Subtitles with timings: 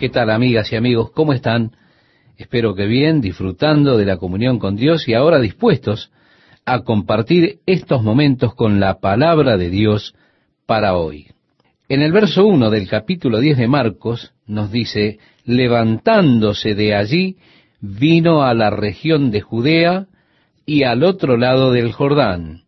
[0.00, 1.12] ¿Qué tal amigas y amigos?
[1.12, 1.70] ¿Cómo están?
[2.36, 6.10] Espero que bien, disfrutando de la comunión con Dios y ahora dispuestos
[6.66, 10.16] a compartir estos momentos con la palabra de Dios
[10.66, 11.28] para hoy.
[11.88, 17.36] En el verso 1 del capítulo 10 de Marcos nos dice, levantándose de allí,
[17.80, 20.08] vino a la región de Judea
[20.66, 22.64] y al otro lado del Jordán,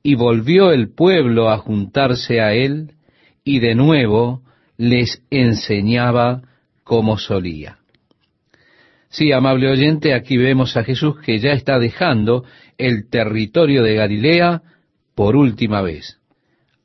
[0.00, 2.92] y volvió el pueblo a juntarse a él,
[3.42, 4.42] y de nuevo
[4.76, 6.42] les enseñaba
[6.84, 7.78] como solía.
[9.12, 12.44] Sí, amable oyente, aquí vemos a Jesús que ya está dejando
[12.78, 14.62] el territorio de Galilea
[15.14, 16.18] por última vez.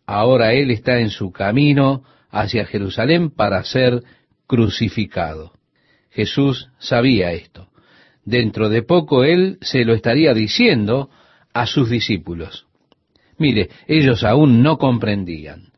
[0.06, 4.04] Ahora Él está en su camino hacia Jerusalén para ser
[4.46, 5.54] crucificado.
[6.10, 7.70] Jesús sabía esto.
[8.26, 11.10] Dentro de poco Él se lo estaría diciendo
[11.54, 12.68] a sus discípulos.
[13.38, 15.72] Mire, ellos aún no comprendían.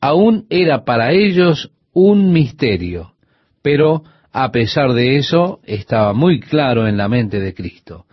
[0.00, 3.14] Aún era para ellos un misterio
[3.70, 8.06] pero a pesar de eso estaba muy claro en la mente de Cristo.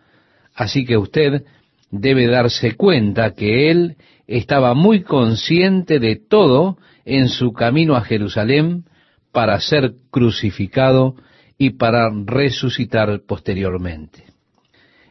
[0.54, 1.46] Así que usted
[1.90, 3.96] debe darse cuenta que Él
[4.28, 8.84] estaba muy consciente de todo en su camino a Jerusalén
[9.32, 11.16] para ser crucificado
[11.58, 14.26] y para resucitar posteriormente.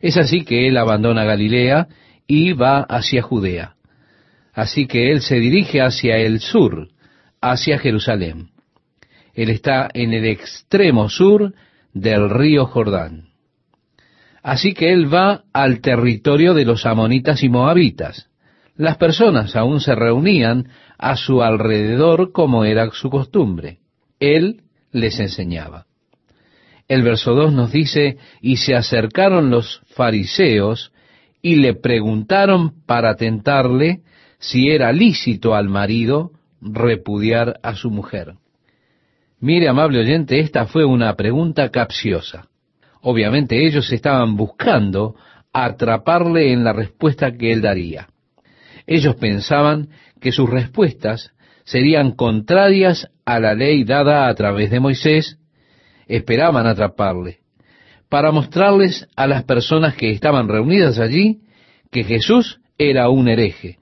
[0.03, 1.89] Es así que Él abandona Galilea
[2.27, 3.77] y va hacia Judea.
[4.53, 6.89] Así que Él se dirige hacia el sur,
[7.41, 8.51] hacia Jerusalén.
[9.35, 11.55] Él está en el extremo sur
[11.93, 13.29] del río Jordán.
[14.43, 18.29] Así que él va al territorio de los amonitas y moabitas.
[18.77, 20.69] Las personas aún se reunían
[20.99, 23.79] a su alrededor como era su costumbre.
[24.21, 25.87] Él les enseñaba.
[26.89, 30.93] El verso 2 nos dice, y se acercaron los fariseos
[31.41, 34.03] y le preguntaron para tentarle
[34.39, 38.35] si era lícito al marido repudiar a su mujer.
[39.45, 42.49] Mire, amable oyente, esta fue una pregunta capciosa.
[43.03, 45.17] Obviamente ellos estaban buscando
[45.53, 48.09] atraparle en la respuesta que él daría.
[48.87, 51.33] Ellos pensaban que sus respuestas
[51.65, 55.37] serían contrarias a la ley dada a través de Moisés,
[56.07, 57.41] esperaban atraparle,
[58.09, 61.41] para mostrarles a las personas que estaban reunidas allí
[61.91, 63.77] que Jesús era un hereje,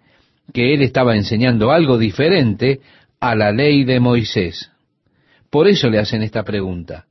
[0.53, 2.81] que él estaba enseñando algo diferente
[3.21, 4.72] a la ley de Moisés.
[5.53, 7.09] Por eso le hacen esta pregunta.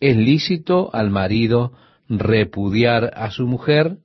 [0.00, 1.74] ¿Es lícito al marido
[2.08, 3.98] repudiar a su mujer?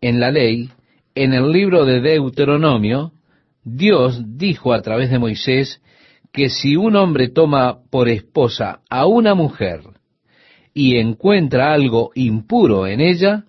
[0.00, 0.68] En la ley,
[1.14, 3.12] en el libro de Deuteronomio,
[3.62, 5.80] Dios dijo a través de Moisés
[6.32, 9.82] que si un hombre toma por esposa a una mujer
[10.74, 13.44] y encuentra algo impuro en ella,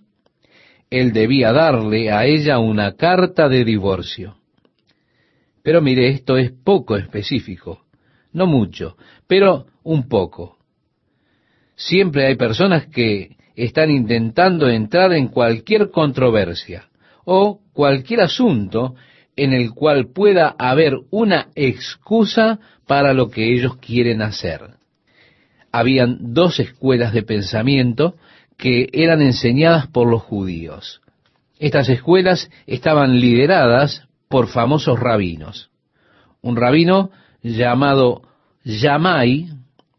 [0.91, 4.35] él debía darle a ella una carta de divorcio.
[5.63, 7.88] Pero mire, esto es poco específico
[8.33, 8.95] no mucho,
[9.27, 10.57] pero un poco.
[11.75, 16.89] Siempre hay personas que están intentando entrar en cualquier controversia
[17.25, 18.95] o cualquier asunto
[19.35, 24.61] en el cual pueda haber una excusa para lo que ellos quieren hacer.
[25.71, 28.15] Habían dos escuelas de pensamiento
[28.57, 31.01] que eran enseñadas por los judíos.
[31.59, 35.69] Estas escuelas estaban lideradas por famosos rabinos.
[36.41, 37.11] Un rabino
[37.41, 38.21] llamado
[38.63, 39.49] Yamai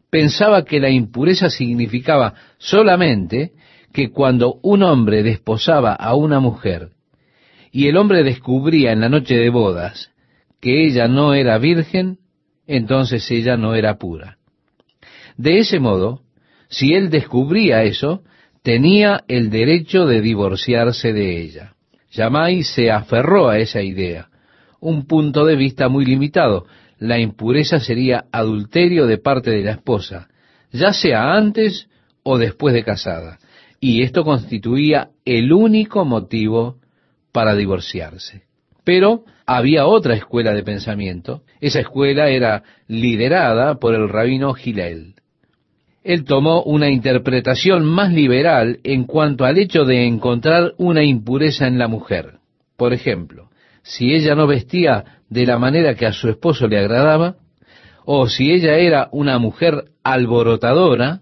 [0.09, 3.51] pensaba que la impureza significaba solamente
[3.93, 6.89] que cuando un hombre desposaba a una mujer
[7.71, 10.11] y el hombre descubría en la noche de bodas
[10.59, 12.19] que ella no era virgen,
[12.67, 14.37] entonces ella no era pura.
[15.37, 16.21] De ese modo,
[16.69, 18.21] si él descubría eso,
[18.61, 21.73] tenía el derecho de divorciarse de ella.
[22.11, 24.29] Yamai se aferró a esa idea,
[24.79, 26.65] un punto de vista muy limitado,
[27.01, 30.27] la impureza sería adulterio de parte de la esposa,
[30.71, 31.89] ya sea antes
[32.21, 33.39] o después de casada,
[33.79, 36.77] y esto constituía el único motivo
[37.31, 38.43] para divorciarse.
[38.83, 45.15] Pero había otra escuela de pensamiento, esa escuela era liderada por el rabino Gilel.
[46.03, 51.79] Él tomó una interpretación más liberal en cuanto al hecho de encontrar una impureza en
[51.79, 52.37] la mujer.
[52.77, 53.49] Por ejemplo,
[53.81, 57.37] si ella no vestía de la manera que a su esposo le agradaba,
[58.03, 61.21] o si ella era una mujer alborotadora,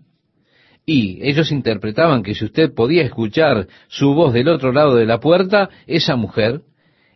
[0.84, 5.20] y ellos interpretaban que si usted podía escuchar su voz del otro lado de la
[5.20, 6.62] puerta, esa mujer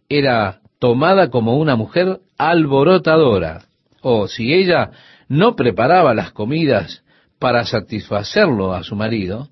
[0.08, 3.66] era tomada como una mujer alborotadora.
[4.02, 4.92] O si ella
[5.28, 7.04] no preparaba las comidas
[7.40, 9.50] para satisfacerlo a su marido,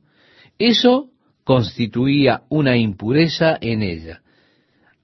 [0.59, 1.07] eso
[1.43, 4.21] constituía una impureza en ella.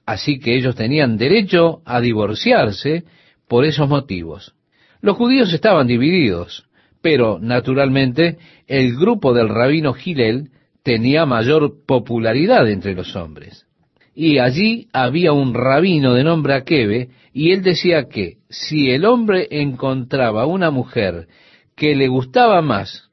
[0.08, 3.04] Así que ellos tenían derecho a divorciarse
[3.46, 4.56] por esos motivos.
[5.02, 6.64] Los judíos estaban divididos,
[7.00, 10.50] Pero, naturalmente, el grupo del rabino Gilel
[10.84, 13.68] tenía mayor popularidad entre los hombres.
[14.16, 19.48] Y allí había un rabino de nombre Akebe, y él decía que si el hombre
[19.52, 21.28] encontraba una mujer
[21.76, 23.10] que le gustaba más,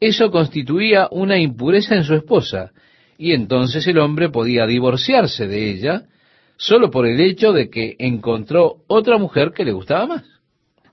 [0.00, 2.72] eso constituía una impureza en su esposa,
[3.18, 6.04] y entonces el hombre podía divorciarse de ella
[6.58, 10.24] solo por el hecho de que encontró otra mujer que le gustaba más.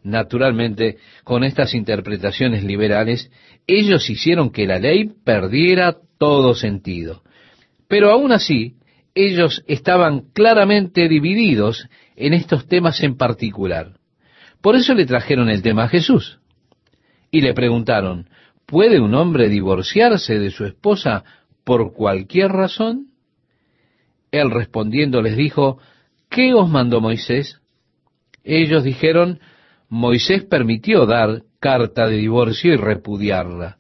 [0.03, 3.31] Naturalmente, con estas interpretaciones liberales,
[3.65, 7.23] ellos hicieron que la ley perdiera todo sentido.
[7.87, 8.75] Pero aún así,
[9.15, 13.93] ellos estaban claramente divididos en estos temas en particular.
[14.61, 16.39] Por eso le trajeron el tema a Jesús.
[17.31, 18.29] Y le preguntaron,
[18.67, 21.23] ¿puede un hombre divorciarse de su esposa
[21.63, 23.07] por cualquier razón?
[24.39, 25.79] Él respondiendo les dijo,
[26.29, 27.59] ¿qué os mandó Moisés?
[28.43, 29.39] Ellos dijeron,
[29.89, 33.77] Moisés permitió dar carta de divorcio y repudiarla.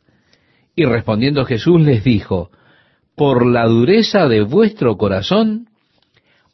[0.75, 2.51] Y respondiendo Jesús les dijo,
[3.15, 5.69] por la dureza de vuestro corazón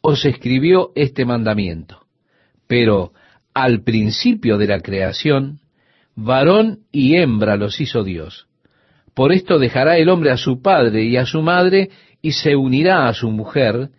[0.00, 2.06] os escribió este mandamiento.
[2.66, 3.12] Pero
[3.54, 5.60] al principio de la creación,
[6.14, 8.46] varón y hembra los hizo Dios.
[9.14, 11.90] Por esto dejará el hombre a su padre y a su madre
[12.22, 13.90] y se unirá a su mujer,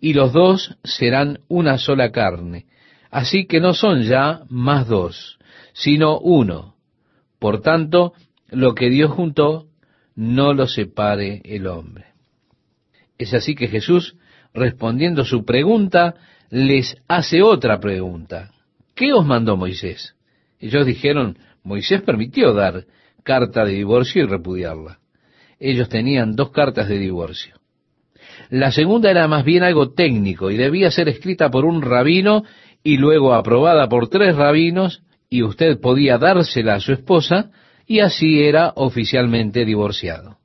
[0.00, 2.66] y los dos serán una sola carne.
[3.10, 5.38] Así que no son ya más dos,
[5.72, 6.74] sino uno.
[7.38, 8.12] Por tanto,
[8.50, 9.68] lo que Dios juntó,
[10.14, 12.06] no lo separe el hombre.
[13.16, 14.16] Es así que Jesús,
[14.52, 16.14] respondiendo su pregunta,
[16.50, 18.50] les hace otra pregunta.
[18.94, 20.16] ¿Qué os mandó Moisés?
[20.58, 22.84] Ellos dijeron, Moisés permitió dar
[23.22, 24.98] carta de divorcio y repudiarla.
[25.60, 27.56] Ellos tenían dos cartas de divorcio.
[28.50, 32.44] La segunda era más bien algo técnico y debía ser escrita por un rabino
[32.82, 37.50] y luego aprobada por tres rabinos y usted podía dársela a su esposa
[37.86, 40.38] y así era oficialmente divorciado.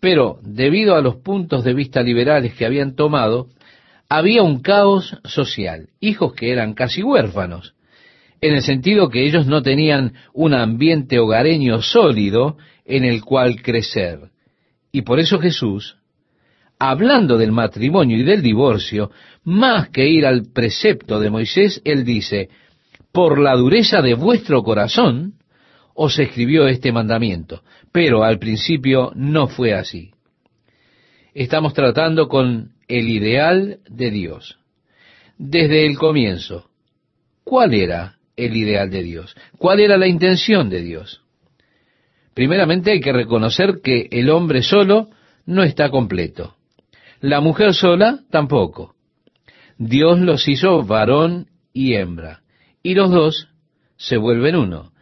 [0.00, 3.48] Pero debido a los puntos de vista liberales que habían tomado,
[4.08, 7.74] había un caos social, hijos que eran casi huérfanos,
[8.40, 14.30] en el sentido que ellos no tenían un ambiente hogareño sólido en el cual crecer.
[14.92, 15.97] Y por eso Jesús,
[16.78, 19.10] hablando del matrimonio y del divorcio,
[19.44, 22.48] más que ir al precepto de Moisés, él dice,
[23.12, 25.34] por la dureza de vuestro corazón
[25.94, 30.12] os escribió este mandamiento, pero al principio no fue así.
[31.34, 34.58] Estamos tratando con el ideal de Dios.
[35.36, 36.70] Desde el comienzo,
[37.44, 39.36] ¿cuál era el ideal de Dios?
[39.56, 41.22] ¿Cuál era la intención de Dios?
[42.34, 45.08] Primeramente hay que reconocer que el hombre solo
[45.44, 46.57] no está completo.
[47.20, 48.94] La mujer sola tampoco.
[49.76, 52.42] Dios los hizo varón y hembra,
[52.82, 53.48] y los dos
[53.96, 54.92] se vuelven uno.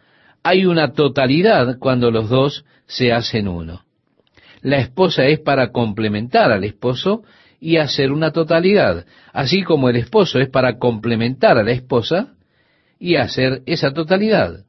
[0.43, 3.83] Hay una totalidad cuando los dos se hacen uno.
[4.61, 7.23] La esposa es para complementar al esposo
[7.59, 12.33] y hacer una totalidad, así como el esposo es para complementar a la esposa
[12.99, 14.65] y hacer esa totalidad.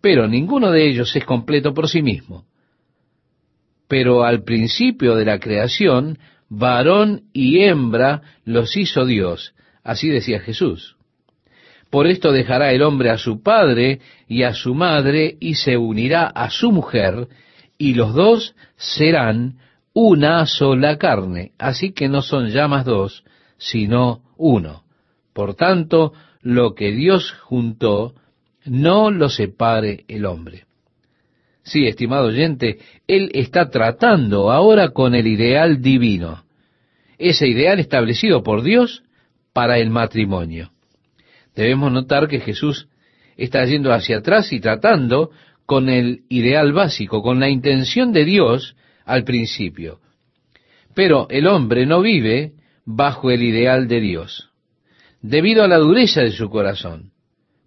[0.00, 2.44] Pero ninguno de ellos es completo por sí mismo.
[3.86, 6.18] Pero al principio de la creación,
[6.54, 10.96] varón y hembra los hizo Dios, así decía Jesús.
[11.88, 16.26] Por esto dejará el hombre a su padre y a su madre y se unirá
[16.26, 17.28] a su mujer,
[17.78, 19.58] y los dos serán
[19.94, 21.52] una sola carne.
[21.58, 23.24] Así que no son ya más dos,
[23.56, 24.84] sino uno.
[25.32, 26.12] Por tanto,
[26.42, 28.14] lo que Dios juntó,
[28.66, 30.64] no lo separe el hombre.
[31.62, 36.44] Sí, estimado oyente, Él está tratando ahora con el ideal divino,
[37.28, 39.02] ese ideal establecido por Dios
[39.52, 40.70] para el matrimonio.
[41.54, 42.88] Debemos notar que Jesús
[43.36, 45.30] está yendo hacia atrás y tratando
[45.66, 50.00] con el ideal básico, con la intención de Dios al principio.
[50.94, 52.52] Pero el hombre no vive
[52.84, 54.52] bajo el ideal de Dios
[55.22, 57.12] debido a la dureza de su corazón.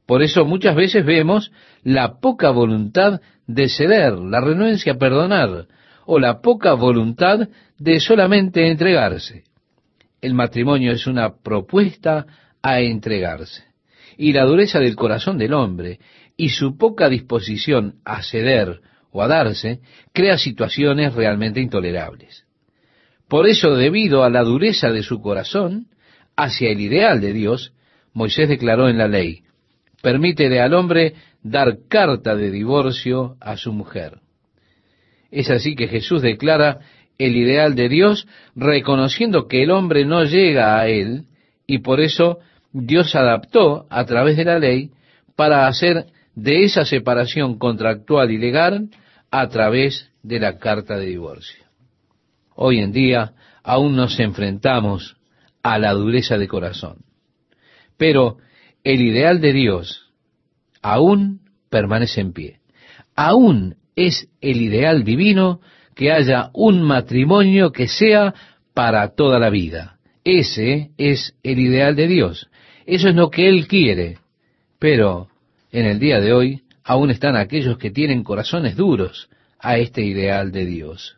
[0.05, 1.51] Por eso muchas veces vemos
[1.83, 5.67] la poca voluntad de ceder, la renuencia a perdonar,
[6.05, 7.47] o la poca voluntad
[7.77, 9.43] de solamente entregarse.
[10.21, 12.25] El matrimonio es una propuesta
[12.61, 13.63] a entregarse.
[14.17, 15.99] Y la dureza del corazón del hombre
[16.37, 18.81] y su poca disposición a ceder
[19.11, 19.79] o a darse
[20.13, 22.45] crea situaciones realmente intolerables.
[23.27, 25.87] Por eso, debido a la dureza de su corazón,
[26.35, 27.73] hacia el ideal de Dios,
[28.13, 29.43] Moisés declaró en la ley,
[30.01, 34.19] permítele al hombre dar carta de divorcio a su mujer.
[35.31, 36.79] Es así que Jesús declara
[37.17, 41.25] el ideal de Dios, reconociendo que el hombre no llega a él,
[41.65, 42.39] y por eso
[42.73, 44.91] Dios adaptó a través de la ley
[45.35, 48.89] para hacer de esa separación contractual y legal
[49.31, 51.65] a través de la carta de divorcio.
[52.55, 55.17] Hoy en día aún nos enfrentamos
[55.63, 56.99] a la dureza de corazón.
[57.97, 58.37] Pero
[58.83, 60.11] el ideal de Dios
[60.81, 62.59] aún permanece en pie.
[63.15, 65.61] Aún es el ideal divino
[65.95, 68.33] que haya un matrimonio que sea
[68.73, 69.97] para toda la vida.
[70.23, 72.49] Ese es el ideal de Dios.
[72.85, 74.17] Eso es lo que Él quiere.
[74.79, 75.29] Pero
[75.71, 80.51] en el día de hoy aún están aquellos que tienen corazones duros a este ideal
[80.51, 81.17] de Dios.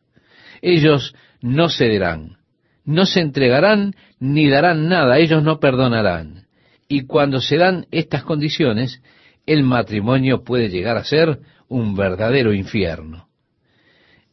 [0.61, 2.37] Ellos no cederán,
[2.85, 6.47] no se entregarán ni darán nada, ellos no perdonarán.
[6.87, 9.01] Y cuando se dan estas condiciones,
[9.45, 13.27] el matrimonio puede llegar a ser un verdadero infierno.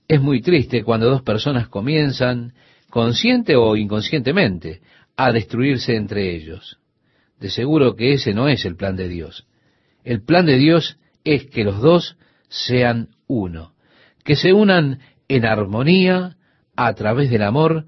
[0.06, 2.52] Es muy triste cuando dos personas comienzan,
[2.90, 4.80] consciente o inconscientemente,
[5.16, 6.78] a destruirse entre ellos.
[7.40, 9.46] De seguro que ese no es el plan de Dios.
[10.04, 12.16] El plan de Dios es que los dos
[12.48, 13.74] sean uno,
[14.24, 16.36] que se unan en armonía
[16.76, 17.86] a través del amor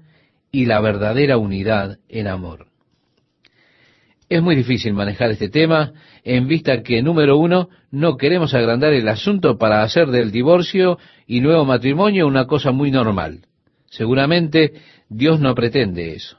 [0.51, 2.67] y la verdadera unidad en amor.
[4.29, 5.93] Es muy difícil manejar este tema
[6.27, 11.39] en vista que, número uno, no queremos agrandar el asunto para hacer del divorcio y
[11.39, 13.45] nuevo matrimonio una cosa muy normal.
[13.85, 14.73] Seguramente
[15.07, 16.37] Dios no pretende eso.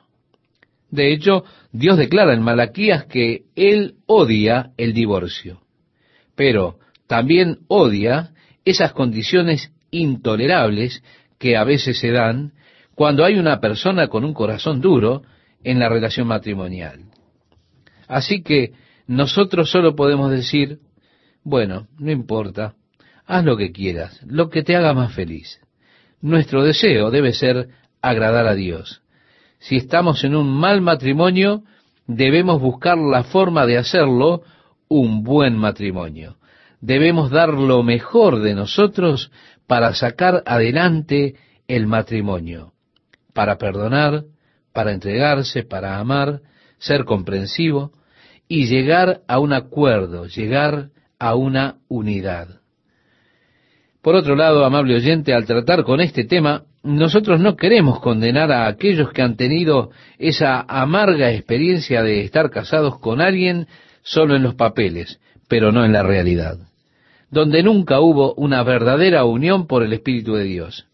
[0.91, 5.63] De hecho, Dios declara en Malaquías que Él odia el divorcio,
[6.35, 8.33] pero también odia
[8.67, 11.03] esas condiciones intolerables
[11.39, 12.53] que a veces se dan
[12.95, 15.23] cuando hay una persona con un corazón duro
[15.65, 17.05] en la relación matrimonial.
[18.07, 18.73] Así que
[19.09, 20.81] nosotros solo podemos decir,
[21.43, 22.75] bueno, no importa,
[23.27, 25.61] haz lo que quieras, lo que te haga más feliz.
[26.21, 27.71] Nuestro deseo debe ser
[28.03, 29.03] agradar a Dios.
[29.59, 31.65] Si estamos en un mal matrimonio,
[32.07, 34.43] debemos buscar la forma de hacerlo
[34.89, 36.37] un buen matrimonio.
[36.81, 39.33] Debemos dar lo mejor de nosotros
[39.67, 41.35] para sacar adelante
[41.67, 42.73] el matrimonio,
[43.33, 44.25] para perdonar,
[44.75, 46.41] para entregarse, para amar,
[46.79, 47.93] ser comprensivo,
[48.49, 50.89] y llegar a un acuerdo, llegar
[51.19, 52.49] a una unidad.
[54.03, 58.67] Por otro lado, amable oyente, al tratar con este tema, nosotros no queremos condenar a
[58.67, 63.67] aquellos que han tenido esa amarga experiencia de estar casados con alguien
[64.03, 66.59] solo en los papeles, pero no en la realidad,
[67.31, 70.87] donde nunca hubo una verdadera unión por el Espíritu de Dios.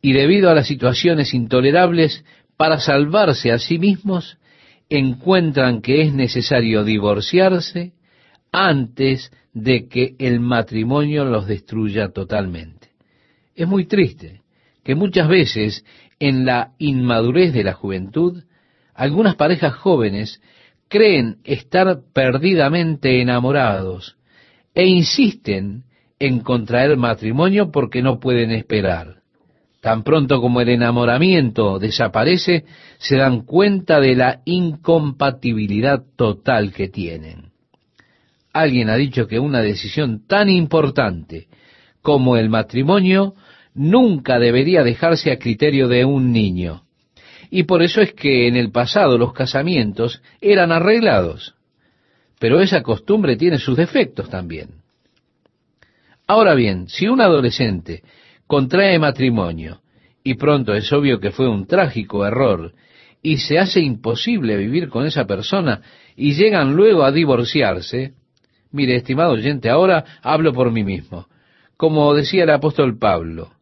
[0.00, 2.24] Y debido a las situaciones intolerables,
[2.56, 4.36] para salvarse a sí mismos,
[4.98, 7.92] encuentran que es necesario divorciarse
[8.52, 12.88] antes de que el matrimonio los destruya totalmente.
[13.54, 14.42] Es muy triste
[14.84, 15.84] que muchas veces
[16.18, 18.44] en la inmadurez de la juventud,
[18.94, 20.42] algunas parejas jóvenes
[20.88, 24.16] creen estar perdidamente enamorados
[24.74, 25.84] e insisten
[26.18, 29.21] en contraer matrimonio porque no pueden esperar.
[29.82, 32.64] Tan pronto como el enamoramiento desaparece,
[32.98, 37.50] se dan cuenta de la incompatibilidad total que tienen.
[38.52, 41.48] Alguien ha dicho que una decisión tan importante
[42.00, 43.34] como el matrimonio
[43.74, 46.84] nunca debería dejarse a criterio de un niño.
[47.50, 51.56] Y por eso es que en el pasado los casamientos eran arreglados.
[52.38, 54.68] Pero esa costumbre tiene sus defectos también.
[56.28, 58.04] Ahora bien, si un adolescente
[58.52, 59.80] contrae matrimonio,
[60.22, 62.74] y pronto es obvio que fue un trágico error,
[63.22, 65.80] y se hace imposible vivir con esa persona,
[66.16, 68.12] y llegan luego a divorciarse,
[68.70, 71.28] mire, estimado oyente, ahora hablo por mí mismo.
[71.78, 73.52] Como decía el apóstol Pablo,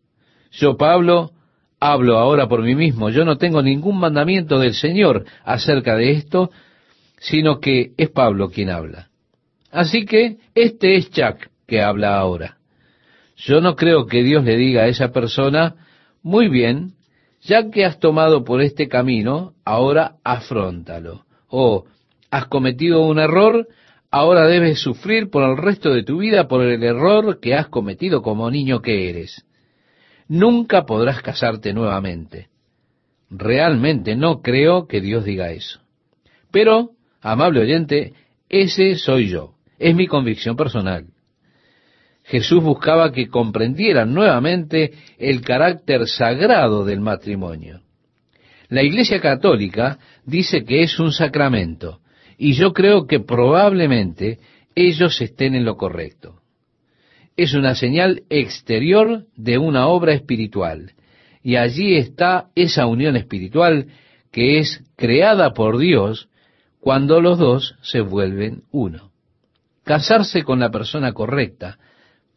[0.50, 1.30] yo Pablo
[1.78, 6.50] hablo ahora por mí mismo, yo no tengo ningún mandamiento del Señor acerca de esto,
[7.20, 9.08] sino que es Pablo quien habla.
[9.70, 12.59] Así que este es Chuck que habla ahora.
[13.44, 15.76] Yo no creo que Dios le diga a esa persona,
[16.22, 16.92] muy bien,
[17.40, 21.24] ya que has tomado por este camino, ahora afrontalo.
[21.48, 21.86] O
[22.30, 23.66] has cometido un error,
[24.10, 28.20] ahora debes sufrir por el resto de tu vida por el error que has cometido
[28.20, 29.46] como niño que eres.
[30.28, 32.48] Nunca podrás casarte nuevamente.
[33.30, 35.80] Realmente no creo que Dios diga eso.
[36.50, 36.90] Pero,
[37.22, 38.12] amable oyente,
[38.50, 39.54] ese soy yo.
[39.78, 41.06] Es mi convicción personal.
[42.30, 47.80] Jesús buscaba que comprendieran nuevamente el carácter sagrado del matrimonio.
[48.68, 51.98] La Iglesia Católica dice que es un sacramento,
[52.38, 54.38] y yo creo que probablemente
[54.76, 56.36] ellos estén en lo correcto.
[57.36, 60.92] Es una señal exterior de una obra espiritual,
[61.42, 63.88] y allí está esa unión espiritual
[64.30, 66.28] que es creada por Dios
[66.78, 69.10] cuando los dos se vuelven uno.
[69.82, 71.78] casarse con la persona correcta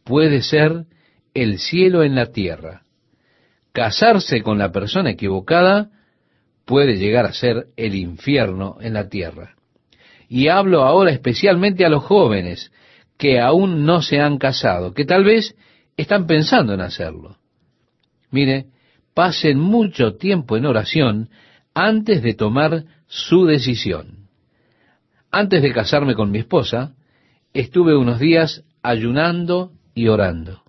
[0.04, 0.84] puede ser
[1.34, 2.82] el cielo en la tierra.
[3.72, 5.90] Casarse con la persona equivocada
[6.64, 9.54] puede llegar a ser el infierno en la tierra.
[10.28, 12.70] Y hablo ahora especialmente a los jóvenes
[13.18, 15.56] que aún no se han casado, que tal vez
[15.96, 17.38] están pensando en hacerlo.
[18.30, 18.66] Mire,
[19.14, 21.30] pasen mucho tiempo en oración
[21.74, 24.28] antes de tomar su decisión.
[25.30, 26.94] Antes de casarme con mi esposa,
[27.52, 30.62] estuve unos días ayunando y orando.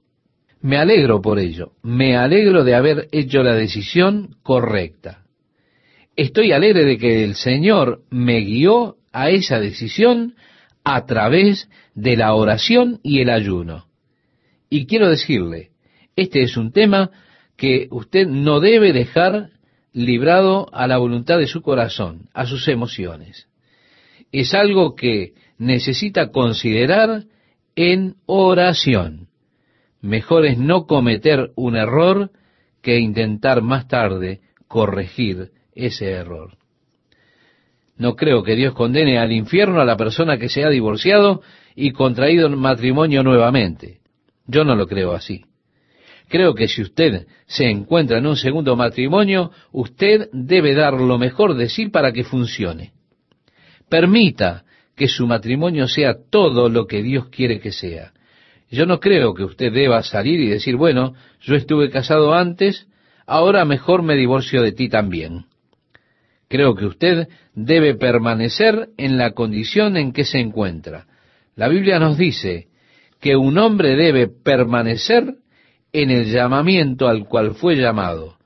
[0.61, 5.23] Me alegro por ello, me alegro de haber hecho la decisión correcta.
[6.15, 10.35] Estoy alegre de que el Señor me guió a esa decisión
[10.83, 13.85] a través de la oración y el ayuno.
[14.69, 15.71] Y quiero decirle,
[16.15, 17.11] este es un tema
[17.57, 19.49] que usted no debe dejar
[19.93, 23.47] librado a la voluntad de su corazón, a sus emociones.
[24.31, 27.25] Es algo que necesita considerar
[27.75, 29.27] en oración.
[30.01, 32.31] Mejor es no cometer un error
[32.81, 36.57] que intentar más tarde corregir ese error.
[37.97, 41.41] No creo que Dios condene al infierno a la persona que se ha divorciado
[41.75, 43.99] y contraído matrimonio nuevamente.
[44.47, 45.45] Yo no lo creo así.
[46.27, 51.55] Creo que si usted se encuentra en un segundo matrimonio, usted debe dar lo mejor
[51.55, 52.93] de sí para que funcione.
[53.89, 58.13] Permita que su matrimonio sea todo lo que Dios quiere que sea.
[58.69, 62.87] Yo no creo que usted deba salir y decir, bueno, yo estuve casado antes,
[63.27, 65.45] ahora mejor me divorcio de ti también.
[66.47, 71.05] Creo que usted debe permanecer en la condición en que se encuentra.
[71.55, 72.67] La Biblia nos dice
[73.19, 75.35] que un hombre debe permanecer
[75.93, 78.37] en el llamamiento al cual fue llamado.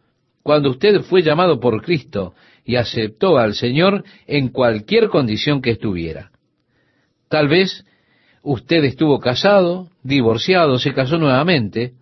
[0.44, 6.32] Cuando usted fue llamado por Cristo y aceptó al Señor en cualquier condición que estuviera.
[7.30, 7.86] Tal vez
[8.42, 11.94] usted estuvo casado, divorciado, se casó nuevamente.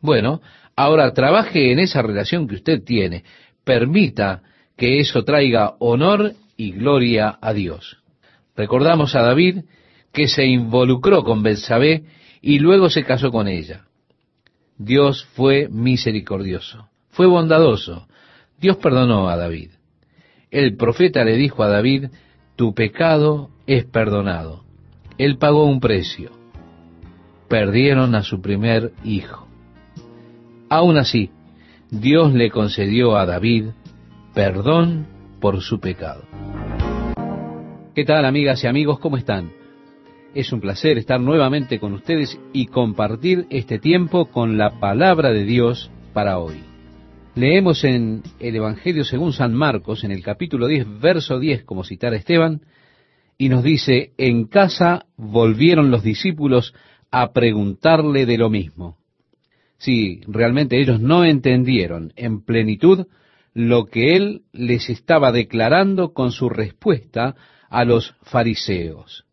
[0.00, 0.40] Bueno,
[0.76, 3.24] ahora trabaje en esa relación que usted tiene.
[3.64, 4.42] Permita
[4.76, 7.98] que eso traiga honor y gloria a Dios.
[8.56, 9.64] Recordamos a David
[10.12, 12.04] que se involucró con Betsabé
[12.40, 13.86] y luego se casó con ella.
[14.78, 18.06] Dios fue misericordioso, fue bondadoso.
[18.58, 19.70] Dios perdonó a David.
[20.50, 22.06] El profeta le dijo a David,
[22.56, 24.61] tu pecado es perdonado.
[25.22, 26.32] Él pagó un precio.
[27.48, 29.46] Perdieron a su primer hijo.
[30.68, 31.30] Aún así,
[31.92, 33.66] Dios le concedió a David
[34.34, 35.06] perdón
[35.40, 36.24] por su pecado.
[37.94, 38.98] ¿Qué tal amigas y amigos?
[38.98, 39.52] ¿Cómo están?
[40.34, 45.44] Es un placer estar nuevamente con ustedes y compartir este tiempo con la palabra de
[45.44, 46.64] Dios para hoy.
[47.36, 52.12] Leemos en el Evangelio según San Marcos, en el capítulo 10, verso 10, como citar
[52.12, 52.62] Esteban,
[53.38, 56.74] y nos dice, en casa volvieron los discípulos
[57.10, 58.96] a preguntarle de lo mismo.
[59.78, 63.06] Si realmente ellos no entendieron en plenitud
[63.54, 67.34] lo que él les estaba declarando con su respuesta
[67.68, 69.24] a los fariseos.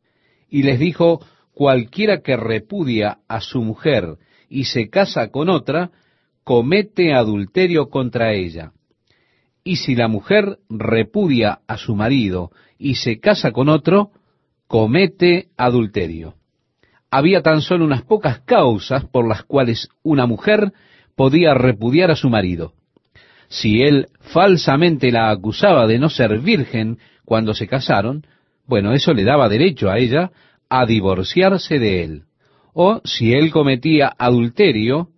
[0.49, 4.17] Y les dijo, cualquiera que repudia a su mujer
[4.49, 5.91] y se casa con otra,
[6.43, 8.71] comete adulterio contra ella.
[9.69, 14.09] Y si la mujer repudia a su marido y se casa con otro,
[14.65, 16.33] comete adulterio.
[17.11, 20.73] Había tan solo unas pocas causas por las cuales una mujer
[21.15, 22.73] podía repudiar a su marido
[23.49, 28.25] si él falsamente la acusaba de no ser virgen cuando se casaron,
[28.67, 30.31] bueno, eso le daba derecho a ella
[30.69, 32.23] a divorciarse de él.
[32.73, 35.09] O si él cometía adulterio,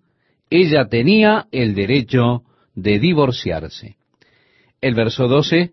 [0.48, 2.42] ella tenía el derecho
[2.74, 3.96] de divorciarse.
[4.82, 5.72] El verso 12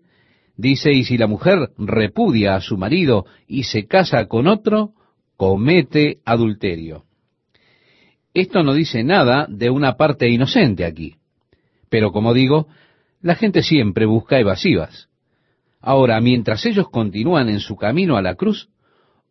[0.56, 4.92] dice, y si la mujer repudia a su marido y se casa con otro,
[5.36, 7.04] comete adulterio.
[8.32, 11.16] Esto no dice nada de una parte inocente aquí.
[11.88, 12.68] Pero como digo,
[13.20, 15.08] la gente siempre busca evasivas.
[15.80, 18.68] Ahora, mientras ellos continúan en su camino a la cruz,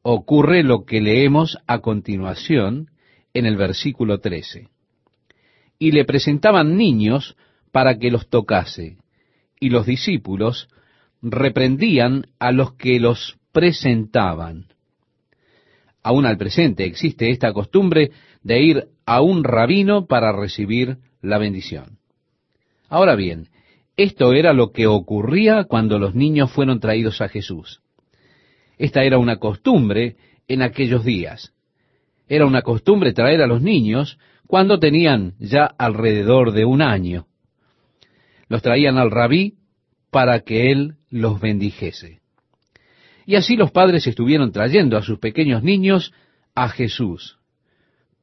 [0.01, 2.89] ocurre lo que leemos a continuación
[3.33, 4.67] en el versículo 13.
[5.77, 7.37] Y le presentaban niños
[7.71, 8.97] para que los tocase,
[9.59, 10.69] y los discípulos
[11.21, 14.67] reprendían a los que los presentaban.
[16.01, 21.97] Aún al presente existe esta costumbre de ir a un rabino para recibir la bendición.
[22.87, 23.49] Ahora bien,
[23.97, 27.81] esto era lo que ocurría cuando los niños fueron traídos a Jesús.
[28.77, 30.15] Esta era una costumbre
[30.47, 31.53] en aquellos días.
[32.29, 34.17] Era una costumbre traer a los niños
[34.47, 37.27] cuando tenían ya alrededor de un año.
[38.49, 39.55] Los traían al rabí
[40.12, 42.19] para que él los bendijese.
[43.25, 46.13] Y así los padres estuvieron trayendo a sus pequeños niños
[46.55, 47.38] a Jesús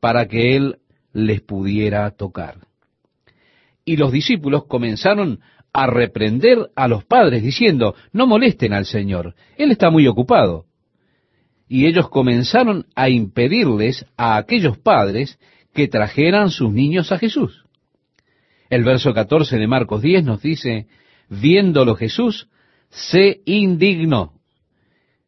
[0.01, 0.77] para que Él
[1.12, 2.59] les pudiera tocar.
[3.85, 5.41] Y los discípulos comenzaron
[5.73, 10.65] a reprender a los padres diciendo, no molesten al Señor, Él está muy ocupado.
[11.69, 15.39] Y ellos comenzaron a impedirles a aquellos padres
[15.75, 17.66] que trajeran sus niños a Jesús.
[18.69, 20.87] El verso 14 de Marcos 10 nos dice,
[21.29, 22.49] viéndolo Jesús,
[22.91, 24.33] se indignó.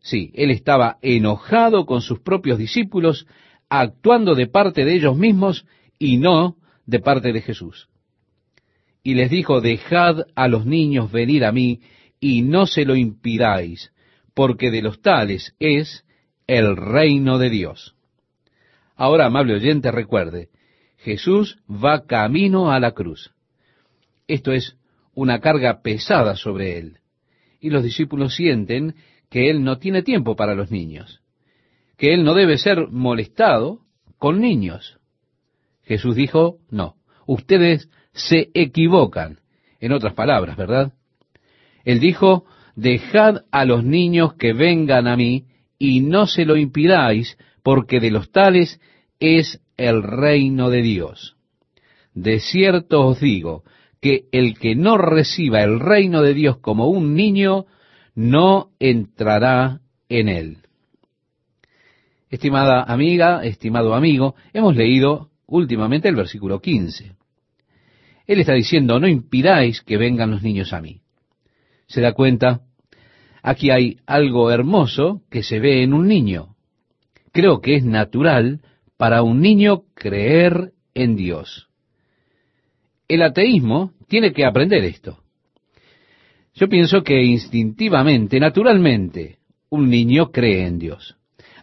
[0.01, 3.27] Sí, él estaba enojado con sus propios discípulos,
[3.69, 5.67] actuando de parte de ellos mismos
[5.99, 7.89] y no de parte de Jesús.
[9.03, 11.81] Y les dijo, dejad a los niños venir a mí
[12.21, 13.93] y no se lo impidáis,
[14.35, 16.05] porque de los tales es
[16.47, 17.95] el reino de Dios.
[18.97, 20.49] Ahora, amable oyente, recuerde,
[20.99, 23.33] Jesús va camino a la cruz.
[24.27, 24.77] Esto es
[25.15, 26.99] una carga pesada sobre él.
[27.61, 28.95] Y los discípulos sienten
[29.31, 31.21] que él no tiene tiempo para los niños,
[31.97, 33.81] que él no debe ser molestado
[34.19, 34.99] con niños.
[35.83, 39.41] Jesús dijo, no, ustedes se equivocan.
[39.81, 40.93] En otras palabras, ¿verdad?
[41.85, 45.47] Él dijo, dejad a los niños que vengan a mí
[45.79, 48.81] y no se lo impidáis, porque de los tales
[49.21, 51.37] es el reino de Dios.
[52.15, 53.65] De cierto os digo
[54.01, 57.67] que el que no reciba el reino de Dios como un niño,
[58.15, 60.59] no entrará en él.
[62.31, 67.17] Estimada amiga, estimado amigo, hemos leído últimamente el versículo 15.
[68.27, 71.01] Él está diciendo, no impidáis que vengan los niños a mí.
[71.87, 72.61] ¿Se da cuenta?
[73.43, 76.57] Aquí hay algo hermoso que se ve en un niño.
[77.33, 78.61] Creo que es natural
[78.99, 81.69] para un niño creer en Dios.
[83.07, 85.21] El ateísmo tiene que aprender esto.
[86.55, 89.39] Yo pienso que instintivamente, naturalmente,
[89.71, 91.17] un niño cree en Dios.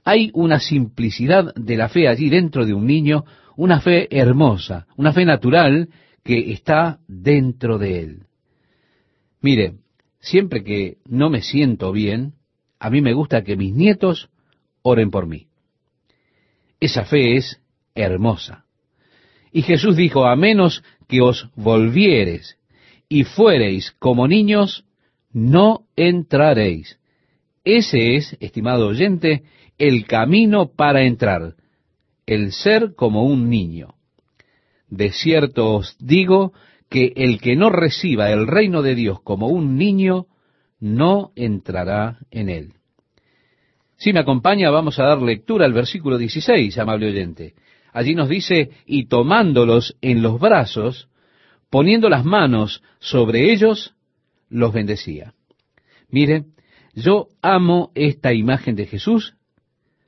[0.06, 3.26] Hay una simplicidad de la fe allí dentro de un niño,
[3.58, 5.90] una fe hermosa, una fe natural
[6.24, 8.20] que está dentro de él.
[9.42, 9.74] Mire,
[10.20, 12.34] siempre que no me siento bien,
[12.80, 14.30] a mí me gusta que mis nietos
[14.82, 15.48] oren por mí.
[16.86, 17.60] Esa fe es
[17.96, 18.66] hermosa.
[19.52, 22.60] Y Jesús dijo, a menos que os volviereis
[23.10, 24.86] y fuereis como niños,
[25.34, 27.00] no entraréis.
[27.64, 29.46] Ese es, estimado oyente,
[29.80, 31.56] el camino para entrar,
[32.28, 33.96] el ser como un niño.
[34.88, 36.54] De cierto os digo
[36.88, 40.28] que el que no reciba el reino de Dios como un niño,
[40.80, 42.75] no entrará en él.
[43.98, 47.54] Si me acompaña, vamos a dar lectura al versículo 16, amable oyente.
[47.94, 51.08] Allí nos dice, y tomándolos en los brazos,
[51.70, 53.96] poniendo las manos sobre ellos,
[54.50, 55.34] los bendecía.
[56.10, 56.46] Mire,
[56.94, 59.36] yo amo esta imagen de Jesús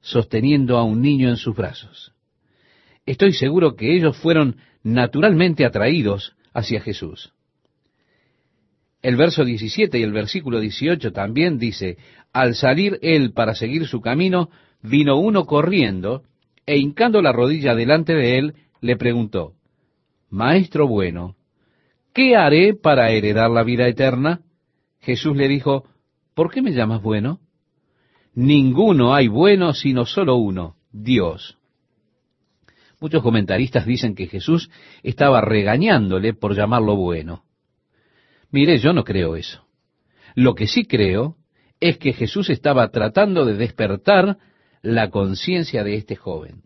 [0.02, 2.14] sosteniendo a un niño en sus brazos.
[3.06, 7.34] Estoy seguro que ellos fueron naturalmente atraídos hacia Jesús.
[9.02, 11.98] El verso 17 y el versículo 18 también dice,
[12.34, 14.50] al salir él para seguir su camino,
[14.82, 16.24] vino uno corriendo,
[16.66, 19.54] e hincando la rodilla delante de él, le preguntó,
[20.30, 21.36] Maestro bueno,
[22.14, 24.42] ¿qué haré para heredar la vida eterna?
[25.00, 25.86] Jesús le dijo,
[26.34, 27.40] ¿por qué me llamas bueno?
[28.34, 31.58] Ninguno hay bueno sino solo uno, Dios.
[33.00, 34.70] Muchos comentaristas dicen que Jesús
[35.04, 37.44] estaba regañándole por llamarlo bueno.
[38.52, 39.66] Mire, yo no creo eso.
[40.36, 41.36] Lo que sí creo
[41.80, 44.38] es que Jesús estaba tratando de despertar
[44.82, 46.64] la conciencia de este joven.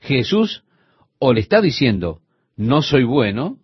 [0.00, 0.64] Jesús
[1.18, 2.20] o le está diciendo,
[2.56, 3.58] no soy bueno,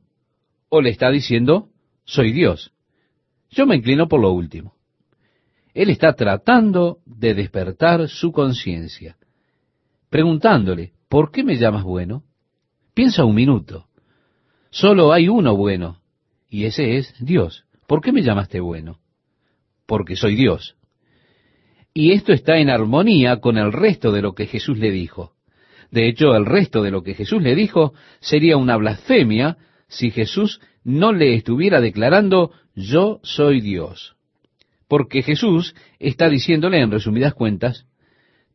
[0.68, 1.68] o le está diciendo,
[2.04, 2.72] soy Dios.
[3.50, 4.74] Yo me inclino por lo último.
[5.74, 9.16] Él está tratando de despertar su conciencia,
[10.10, 12.24] preguntándole, ¿por qué me llamas bueno?
[12.94, 13.86] Piensa un minuto.
[14.70, 16.00] Solo hay uno bueno,
[16.48, 17.64] y ese es Dios.
[17.86, 19.01] ¿Por qué me llamaste bueno?
[19.86, 20.76] Porque soy Dios.
[21.94, 25.32] Y esto está en armonía con el resto de lo que Jesús le dijo.
[25.90, 30.60] De hecho, el resto de lo que Jesús le dijo sería una blasfemia si Jesús
[30.84, 34.16] no le estuviera declarando yo soy Dios.
[34.88, 37.86] Porque Jesús está diciéndole en resumidas cuentas,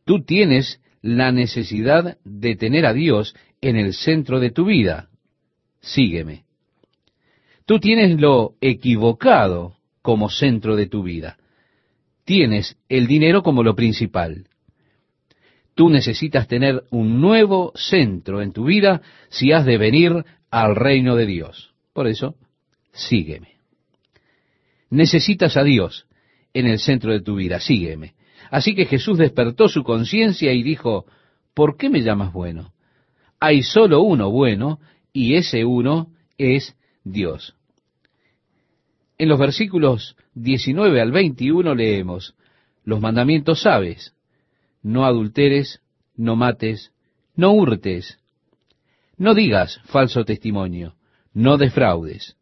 [0.04, 5.10] tú tienes la necesidad de tener a Dios en el centro de tu vida.
[5.80, 6.46] Sígueme.
[7.66, 9.77] Tú tienes lo equivocado
[10.08, 11.36] como centro de tu vida.
[12.24, 14.48] Tienes el dinero como lo principal.
[15.76, 21.18] Tú necesitas tener un nuevo centro en tu vida si has de venir al reino
[21.18, 21.74] de Dios.
[21.92, 22.36] Por eso,
[22.94, 23.58] sígueme.
[24.90, 26.08] Necesitas a Dios
[26.54, 28.14] en el centro de tu vida, sígueme.
[28.50, 31.06] Así que Jesús despertó su conciencia y dijo,
[31.54, 32.72] ¿por qué me llamas bueno?
[33.42, 34.80] Hay solo uno bueno,
[35.12, 37.58] y ese uno es Dios.
[39.18, 42.36] En los versículos 19 al 21 leemos,
[42.84, 44.14] los mandamientos sabes,
[44.84, 45.82] no adulteres,
[46.16, 46.94] no mates,
[47.36, 48.20] no hurtes,
[49.18, 50.96] no digas falso testimonio,
[51.34, 52.38] no defraudes,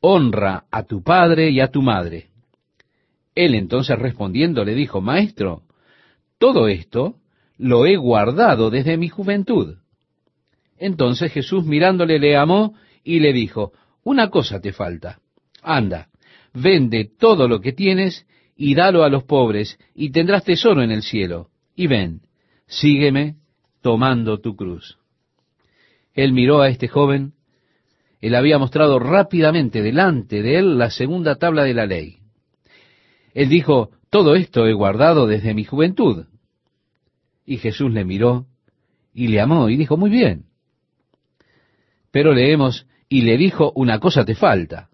[0.00, 2.30] honra a tu padre y a tu madre.
[3.34, 5.62] Él entonces respondiendo le dijo, Maestro,
[6.38, 7.16] todo esto
[7.58, 9.76] lo he guardado desde mi juventud.
[10.78, 15.20] Entonces Jesús mirándole le amó y le dijo, Una cosa te falta.
[15.62, 16.08] Anda,
[16.54, 21.02] vende todo lo que tienes y dalo a los pobres, y tendrás tesoro en el
[21.02, 21.48] cielo.
[21.74, 22.22] Y ven,
[22.66, 23.36] sígueme
[23.82, 24.96] tomando tu cruz.
[26.14, 27.32] Él miró a este joven,
[28.20, 32.18] él había mostrado rápidamente delante de él la segunda tabla de la ley.
[33.34, 36.26] Él dijo, todo esto he guardado desde mi juventud.
[37.44, 38.46] Y Jesús le miró
[39.12, 40.44] y le amó y dijo, muy bien.
[42.12, 44.88] Pero leemos, y le dijo, una cosa te falta.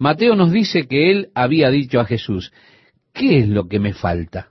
[0.00, 2.52] Mateo nos dice que él había dicho a Jesús,
[3.12, 4.48] ¿qué es lo que me falta?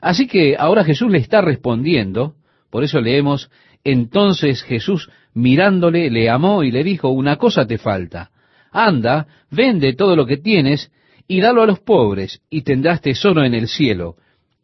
[0.00, 2.36] Así que ahora Jesús le está respondiendo,
[2.70, 3.50] por eso leemos,
[3.84, 8.30] entonces Jesús mirándole le amó y le dijo, una cosa te falta,
[8.70, 10.90] anda, vende todo lo que tienes
[11.28, 14.16] y dalo a los pobres y tendrás tesoro en el cielo.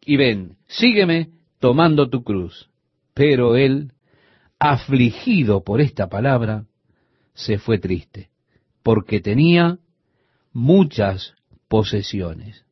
[0.07, 1.29] Y ven, sígueme
[1.61, 2.71] tomando tu cruz.
[3.13, 3.93] Pero él,
[4.59, 6.65] afligido por esta palabra,
[7.35, 8.31] se fue triste,
[8.83, 9.79] porque tenía
[10.53, 11.35] muchas
[11.69, 12.65] posesiones.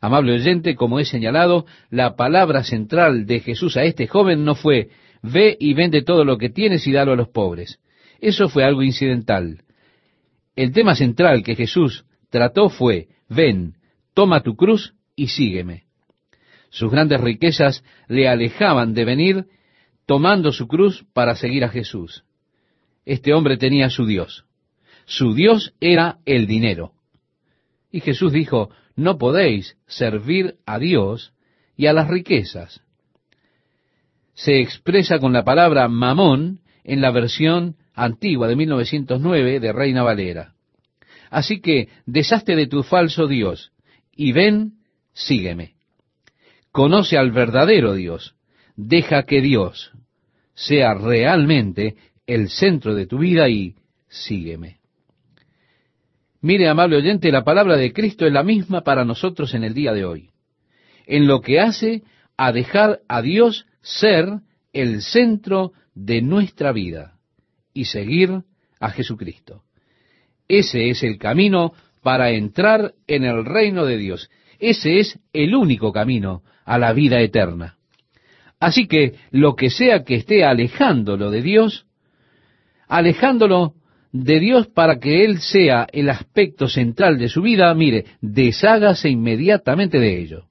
[0.00, 4.90] Amable oyente, como he señalado, la palabra central de Jesús a este joven no fue,
[5.22, 7.80] ve y vende todo lo que tienes y dalo a los pobres.
[8.20, 9.62] Eso fue algo incidental.
[10.54, 13.74] El tema central que Jesús trató fue, ven,
[14.14, 15.84] toma tu cruz y sígueme.
[16.70, 19.46] Sus grandes riquezas le alejaban de venir
[20.06, 22.24] tomando su cruz para seguir a Jesús.
[23.04, 24.45] Este hombre tenía su Dios.
[25.06, 26.92] Su Dios era el dinero.
[27.90, 31.32] Y Jesús dijo, no podéis servir a Dios
[31.76, 32.82] y a las riquezas.
[34.34, 40.54] Se expresa con la palabra mamón en la versión antigua de 1909 de Reina Valera.
[41.30, 43.72] Así que deshazte de tu falso Dios
[44.14, 44.74] y ven,
[45.12, 45.74] sígueme.
[46.72, 48.34] Conoce al verdadero Dios.
[48.76, 49.92] Deja que Dios
[50.54, 53.74] sea realmente el centro de tu vida y
[54.08, 54.75] sígueme.
[56.46, 59.92] Mire, amable oyente, la palabra de Cristo es la misma para nosotros en el día
[59.92, 60.30] de hoy.
[61.04, 62.04] En lo que hace
[62.36, 64.28] a dejar a Dios ser
[64.72, 67.14] el centro de nuestra vida
[67.74, 68.42] y seguir
[68.78, 69.64] a Jesucristo.
[70.46, 74.30] Ese es el camino para entrar en el reino de Dios.
[74.60, 77.76] Ese es el único camino a la vida eterna.
[78.60, 81.86] Así que lo que sea que esté alejándolo de Dios,
[82.86, 83.74] alejándolo
[84.24, 89.98] de Dios para que Él sea el aspecto central de su vida, mire, deshágase inmediatamente
[89.98, 90.44] de ello.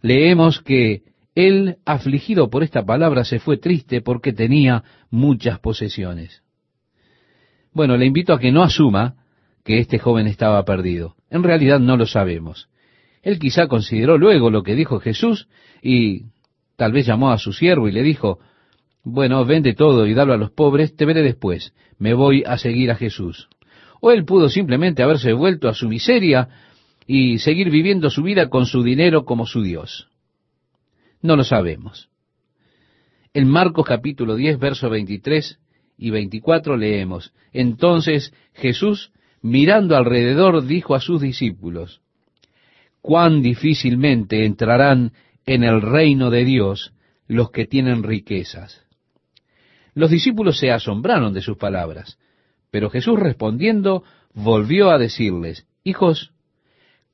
[0.00, 1.02] Leemos que
[1.34, 6.42] Él, afligido por esta palabra, se fue triste porque tenía muchas posesiones.
[7.72, 9.16] Bueno, le invito a que no asuma
[9.64, 11.16] que este joven estaba perdido.
[11.30, 12.68] En realidad no lo sabemos.
[13.22, 15.48] Él quizá consideró luego lo que dijo Jesús
[15.82, 16.26] y
[16.76, 18.38] tal vez llamó a su siervo y le dijo,
[19.10, 22.90] bueno, vende todo y dalo a los pobres, te veré después, me voy a seguir
[22.90, 23.48] a Jesús.
[24.00, 26.48] O él pudo simplemente haberse vuelto a su miseria
[27.06, 30.08] y seguir viviendo su vida con su dinero como su Dios.
[31.22, 32.10] No lo sabemos.
[33.32, 35.58] En Marcos capítulo 10, verso 23
[35.96, 42.02] y 24 leemos, Entonces Jesús, mirando alrededor, dijo a sus discípulos,
[43.00, 45.12] cuán difícilmente entrarán
[45.46, 46.92] en el reino de Dios
[47.26, 48.87] los que tienen riquezas.
[49.98, 52.20] Los discípulos se asombraron de sus palabras,
[52.70, 56.30] pero Jesús respondiendo volvió a decirles, Hijos,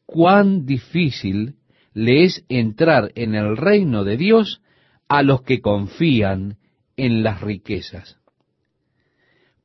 [0.05, 1.55] cuán difícil
[1.95, 4.61] le es entrar en el reino de Dios
[5.09, 6.59] a los que confían
[6.99, 8.19] en las riquezas.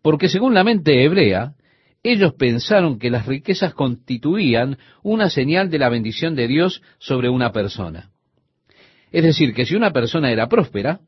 [0.02, 1.56] Porque según la mente hebrea,
[2.04, 7.52] ellos pensaron que las riquezas constituían una señal de la bendición de Dios sobre una
[7.52, 8.12] persona.
[9.12, 11.02] Es decir, que si una persona era próspera,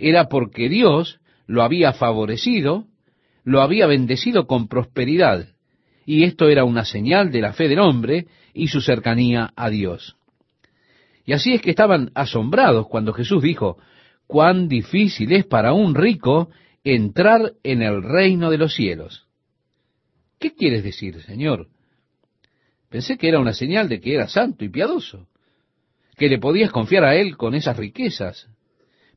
[0.00, 2.86] era porque Dios lo había favorecido,
[3.44, 5.48] lo había bendecido con prosperidad,
[6.06, 10.16] y esto era una señal de la fe del hombre y su cercanía a Dios.
[11.24, 13.78] Y así es que estaban asombrados cuando Jesús dijo,
[14.26, 16.50] cuán difícil es para un rico
[16.82, 19.26] entrar en el reino de los cielos.
[20.38, 21.68] ¿Qué quieres decir, Señor?
[22.88, 25.28] Pensé que era una señal de que era santo y piadoso,
[26.16, 28.48] que le podías confiar a él con esas riquezas.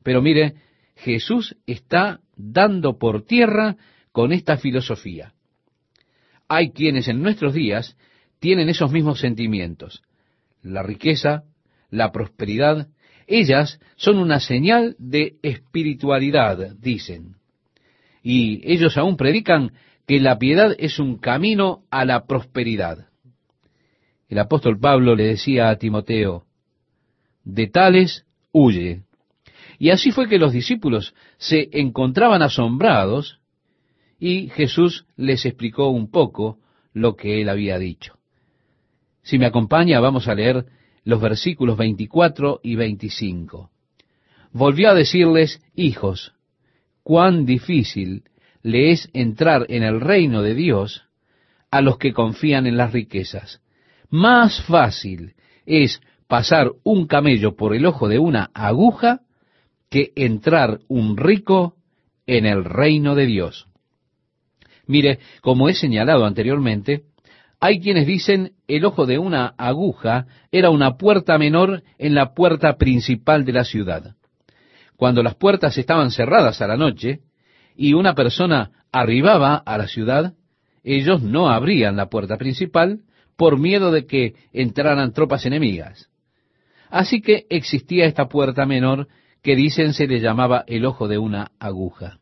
[0.04, 0.56] Pero mire,
[1.04, 3.76] Jesús está dando por tierra
[4.14, 5.34] con esta filosofía.
[6.48, 7.98] Hay quienes en nuestros días
[8.40, 10.02] tienen esos mismos sentimientos.
[10.62, 11.44] La riqueza,
[11.90, 12.88] la prosperidad,
[13.28, 17.36] ellas son una señal de espiritualidad, dicen.
[18.22, 19.74] Y ellos aún predican
[20.08, 23.08] que la piedad es un camino a la prosperidad.
[24.30, 26.46] El apóstol Pablo le decía a Timoteo,
[27.44, 29.02] de tales huye.
[29.84, 33.42] Y así fue que los discípulos se encontraban asombrados
[34.18, 36.58] y Jesús les explicó un poco
[36.94, 38.18] lo que él había dicho.
[39.24, 40.68] Si me acompaña, vamos a leer
[41.04, 43.72] los versículos 24 y 25.
[44.54, 46.32] Volvió a decirles, hijos,
[47.04, 48.24] cuán difícil
[48.62, 51.04] le es entrar en el reino de Dios
[51.72, 53.62] a los que confían en las riquezas.
[54.10, 55.34] Más fácil
[55.66, 59.20] es pasar un camello por el ojo de una aguja
[59.94, 61.76] que entrar un rico
[62.26, 63.68] en el reino de Dios.
[64.88, 67.04] Mire, como he señalado anteriormente,
[67.60, 72.78] hay quienes dicen el ojo de una aguja era una puerta menor en la puerta
[72.78, 74.16] principal de la ciudad.
[74.98, 77.20] Cuando las puertas estaban cerradas a la noche
[77.76, 80.34] y una persona arribaba a la ciudad,
[80.84, 83.02] ellos no abrían la puerta principal
[83.36, 86.10] por miedo de que entraran tropas enemigas.
[86.90, 89.08] Así que existía esta puerta menor
[89.44, 92.20] que dicen se le llamaba el ojo de una aguja.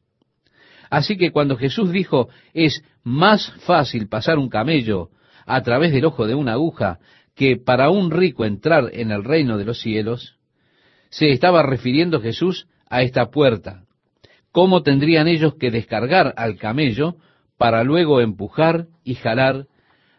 [0.90, 5.10] Así que cuando Jesús dijo es más fácil pasar un camello
[5.46, 7.00] a través del ojo de una aguja
[7.36, 10.38] que para un rico entrar en el reino de los cielos,
[11.10, 13.84] se estaba refiriendo Jesús a esta puerta.
[14.52, 17.16] ¿Cómo tendrían ellos que descargar al camello
[17.58, 19.68] para luego empujar y jalar,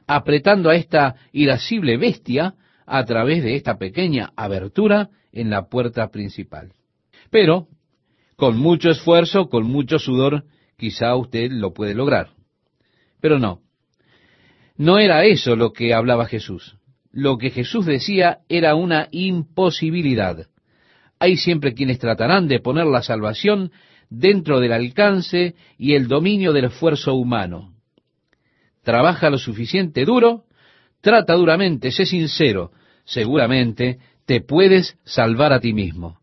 [0.06, 2.54] apretando a esta irascible bestia
[2.86, 6.72] a través de esta pequeña abertura en la puerta principal?
[7.32, 7.68] Pero,
[8.36, 10.44] con mucho esfuerzo, con mucho sudor,
[10.76, 12.28] quizá usted lo puede lograr.
[13.22, 13.62] Pero no,
[14.76, 16.76] no era eso lo que hablaba Jesús.
[17.10, 20.46] Lo que Jesús decía era una imposibilidad.
[21.18, 23.72] Hay siempre quienes tratarán de poner la salvación
[24.10, 27.72] dentro del alcance y el dominio del esfuerzo humano.
[28.82, 30.44] Trabaja lo suficiente duro,
[31.00, 32.72] trata duramente, sé sincero,
[33.04, 36.21] seguramente te puedes salvar a ti mismo.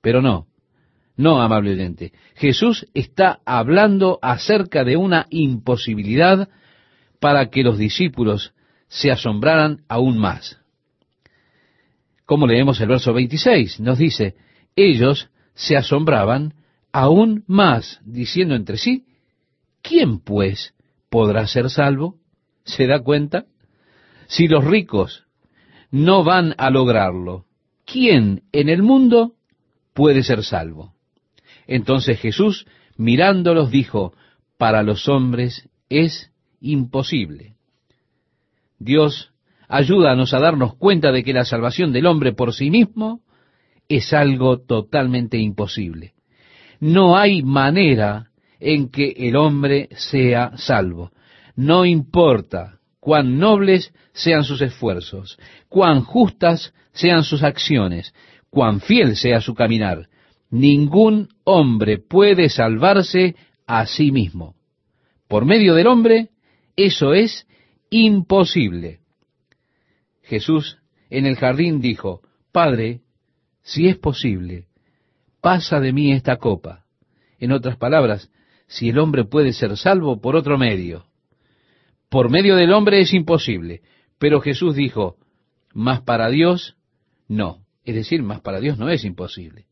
[0.00, 0.46] Pero no,
[1.18, 2.12] no, amablemente.
[2.36, 6.48] Jesús está hablando acerca de una imposibilidad
[7.18, 8.54] para que los discípulos
[8.86, 10.58] se asombraran aún más.
[12.24, 14.36] Como leemos el verso 26, nos dice,
[14.76, 16.54] ellos se asombraban
[16.92, 19.06] aún más, diciendo entre sí,
[19.82, 20.72] ¿quién pues
[21.10, 22.14] podrá ser salvo?
[22.64, 23.46] ¿Se da cuenta?
[24.28, 25.24] Si los ricos
[25.90, 27.46] no van a lograrlo,
[27.84, 29.34] ¿quién en el mundo
[29.98, 30.94] puede ser salvo?
[31.66, 34.12] Entonces Jesús, mirándolos, dijo,
[34.56, 36.30] para los hombres es
[36.60, 37.56] imposible.
[38.78, 39.32] Dios,
[39.66, 43.22] ayúdanos a darnos cuenta de que la salvación del hombre por sí mismo
[43.88, 46.14] es algo totalmente imposible.
[46.78, 48.30] No hay manera
[48.60, 51.10] en que el hombre sea salvo.
[51.56, 58.14] No importa cuán nobles sean sus esfuerzos, cuán justas sean sus acciones,
[58.50, 60.08] cuán fiel sea su caminar.
[60.50, 64.54] Ningún hombre puede salvarse a sí mismo.
[65.28, 66.30] Por medio del hombre
[66.76, 67.46] eso es
[67.90, 69.00] imposible.
[70.22, 70.78] Jesús
[71.10, 73.00] en el jardín dijo, Padre,
[73.62, 74.66] si es posible,
[75.40, 76.84] pasa de mí esta copa.
[77.38, 78.30] En otras palabras,
[78.66, 81.06] si el hombre puede ser salvo por otro medio.
[82.08, 83.82] Por medio del hombre es imposible,
[84.18, 85.16] pero Jesús dijo,
[85.72, 86.76] mas para Dios
[87.28, 87.64] no.
[87.88, 89.64] Es decir, más para Dios no es imposible.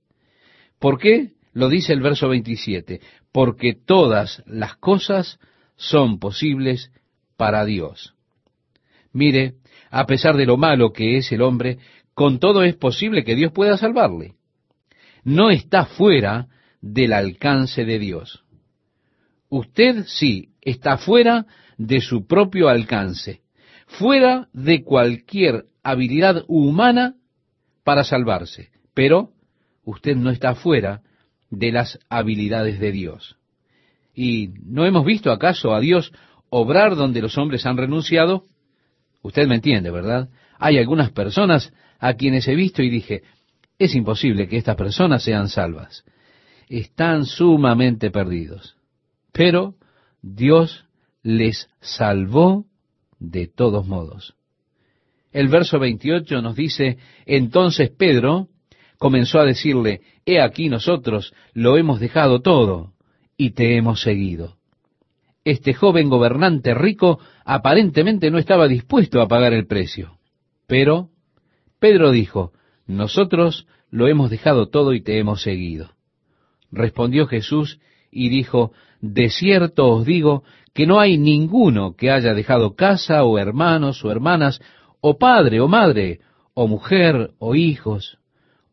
[0.78, 1.32] ¿Por qué?
[1.52, 5.38] Lo dice el verso 27, porque todas las cosas
[5.76, 6.90] son posibles
[7.36, 8.14] para Dios.
[9.12, 9.56] Mire,
[9.90, 11.76] a pesar de lo malo que es el hombre,
[12.14, 14.32] con todo es posible que Dios pueda salvarle.
[15.22, 16.48] No está fuera
[16.80, 18.44] del alcance de Dios.
[19.50, 21.44] Usted sí está fuera
[21.76, 23.42] de su propio alcance,
[23.86, 27.16] fuera de cualquier habilidad humana
[27.86, 29.30] para salvarse, pero
[29.84, 31.02] usted no está fuera
[31.50, 33.36] de las habilidades de Dios.
[34.12, 36.12] ¿Y no hemos visto acaso a Dios
[36.50, 38.44] obrar donde los hombres han renunciado?
[39.22, 40.30] Usted me entiende, ¿verdad?
[40.58, 43.22] Hay algunas personas a quienes he visto y dije,
[43.78, 46.04] es imposible que estas personas sean salvas.
[46.68, 48.76] Están sumamente perdidos.
[49.30, 49.76] Pero
[50.22, 50.86] Dios
[51.22, 52.66] les salvó
[53.20, 54.35] de todos modos.
[55.36, 58.48] El verso 28 nos dice, entonces Pedro
[58.96, 62.94] comenzó a decirle, he aquí nosotros lo hemos dejado todo
[63.36, 64.56] y te hemos seguido.
[65.44, 70.16] Este joven gobernante rico aparentemente no estaba dispuesto a pagar el precio.
[70.66, 71.10] Pero
[71.80, 72.52] Pedro dijo,
[72.86, 75.90] nosotros lo hemos dejado todo y te hemos seguido.
[76.72, 77.78] Respondió Jesús
[78.10, 78.72] y dijo,
[79.02, 84.10] de cierto os digo que no hay ninguno que haya dejado casa o hermanos o
[84.10, 84.62] hermanas,
[85.08, 86.18] o padre o madre,
[86.52, 88.18] o mujer o hijos,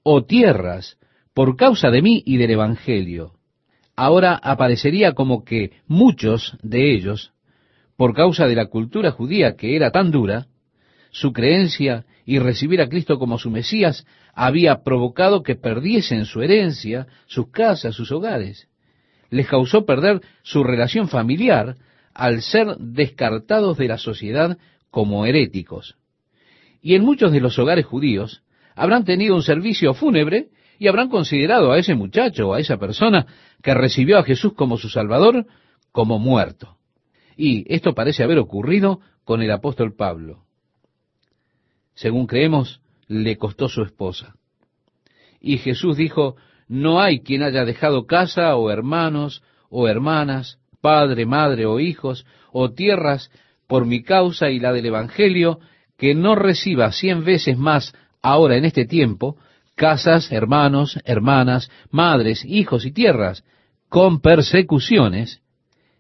[0.02, 0.98] o tierras,
[1.36, 3.34] por causa de mí y del Evangelio.
[3.96, 7.34] Ahora aparecería como que muchos de ellos,
[7.98, 10.48] por causa de la cultura judía que era tan dura,
[11.12, 14.04] su creencia y recibir a Cristo como su Mesías
[14.34, 18.68] había provocado que perdiesen su herencia, sus casas, sus hogares.
[19.30, 21.76] Les causó perder su relación familiar
[22.12, 24.58] al ser descartados de la sociedad
[24.90, 25.96] como heréticos.
[26.84, 28.44] Y en muchos de los hogares judíos
[28.76, 33.26] habrán tenido un servicio fúnebre y habrán considerado a ese muchacho o a esa persona
[33.64, 35.46] que recibió a Jesús como su Salvador
[35.94, 36.78] como muerto.
[37.38, 40.44] Y esto parece haber ocurrido con el apóstol Pablo.
[41.94, 44.36] Según creemos, le costó su esposa.
[45.40, 46.36] Y Jesús dijo,
[46.68, 52.72] no hay quien haya dejado casa o hermanos o hermanas, padre, madre o hijos o
[52.72, 53.32] tierras
[53.68, 55.60] por mi causa y la del Evangelio,
[55.98, 59.38] que no reciba cien veces más ahora en este tiempo,
[59.76, 63.44] casas, hermanos, hermanas, madres, hijos y tierras,
[63.90, 65.42] con persecuciones,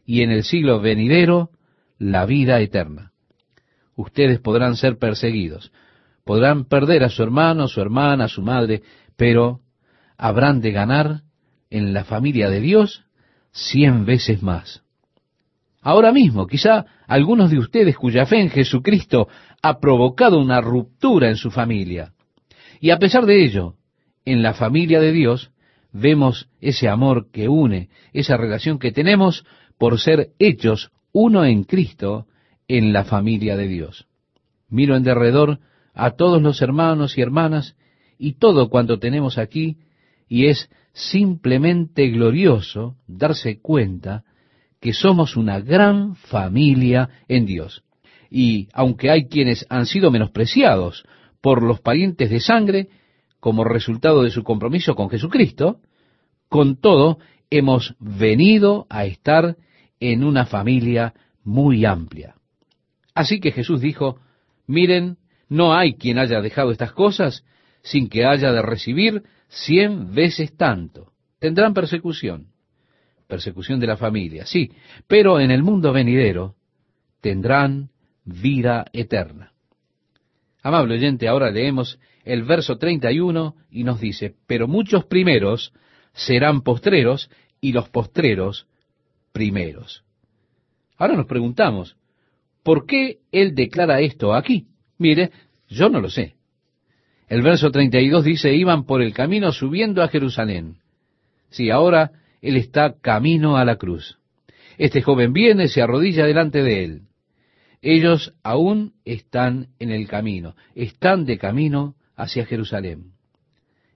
[0.05, 1.49] y en el siglo venidero
[1.97, 3.11] la vida eterna.
[3.95, 5.71] Ustedes podrán ser perseguidos,
[6.25, 8.81] podrán perder a su hermano, su hermana, su madre,
[9.15, 9.61] pero
[10.17, 11.21] habrán de ganar
[11.69, 13.05] en la familia de Dios
[13.51, 14.82] cien veces más.
[15.83, 19.27] Ahora mismo, quizá algunos de ustedes cuya fe en Jesucristo
[19.61, 22.13] ha provocado una ruptura en su familia.
[22.79, 23.75] Y a pesar de ello,
[24.23, 25.51] en la familia de Dios
[25.91, 29.45] vemos ese amor que une, esa relación que tenemos
[29.77, 32.27] por ser hechos uno en Cristo
[32.69, 34.07] en la familia de Dios.
[34.69, 35.59] Miro en derredor
[35.93, 37.75] a todos los hermanos y hermanas
[38.17, 39.77] y todo cuanto tenemos aquí,
[40.29, 44.23] y es simplemente glorioso darse cuenta
[44.83, 47.85] que somos una gran familia en Dios.
[48.29, 51.05] Y aunque hay quienes han sido menospreciados
[51.39, 52.89] por los parientes de sangre
[53.39, 55.79] como resultado de su compromiso con Jesucristo,
[56.49, 57.19] con todo
[57.49, 59.55] hemos venido a estar
[60.01, 61.13] en una familia
[61.45, 62.35] muy amplia.
[63.15, 64.19] Así que Jesús dijo,
[64.67, 65.15] miren,
[65.47, 67.45] no hay quien haya dejado estas cosas
[67.83, 71.13] sin que haya de recibir cien veces tanto.
[71.39, 72.47] Tendrán persecución,
[73.33, 74.71] persecución de la familia, sí,
[75.07, 76.53] pero en el mundo venidero
[77.19, 77.89] tendrán
[78.23, 79.53] vida eterna.
[80.61, 85.73] Amable oyente, ahora leemos el verso 31 y nos dice, pero muchos primeros
[86.13, 88.67] serán postreros y los postreros
[89.31, 90.03] primeros.
[90.95, 91.97] Ahora nos preguntamos,
[92.61, 94.67] ¿por qué él declara esto aquí?
[94.99, 95.31] Mire,
[95.69, 96.35] yo no lo sé.
[97.27, 100.77] El verso 32 dice, iban por el camino subiendo a Jerusalén.
[101.49, 102.11] Sí, ahora
[102.43, 104.19] él está camino a la cruz.
[104.77, 107.01] Este joven viene, se arrodilla delante de él.
[107.81, 113.13] Ellos aún están en el camino, están de camino hacia Jerusalén.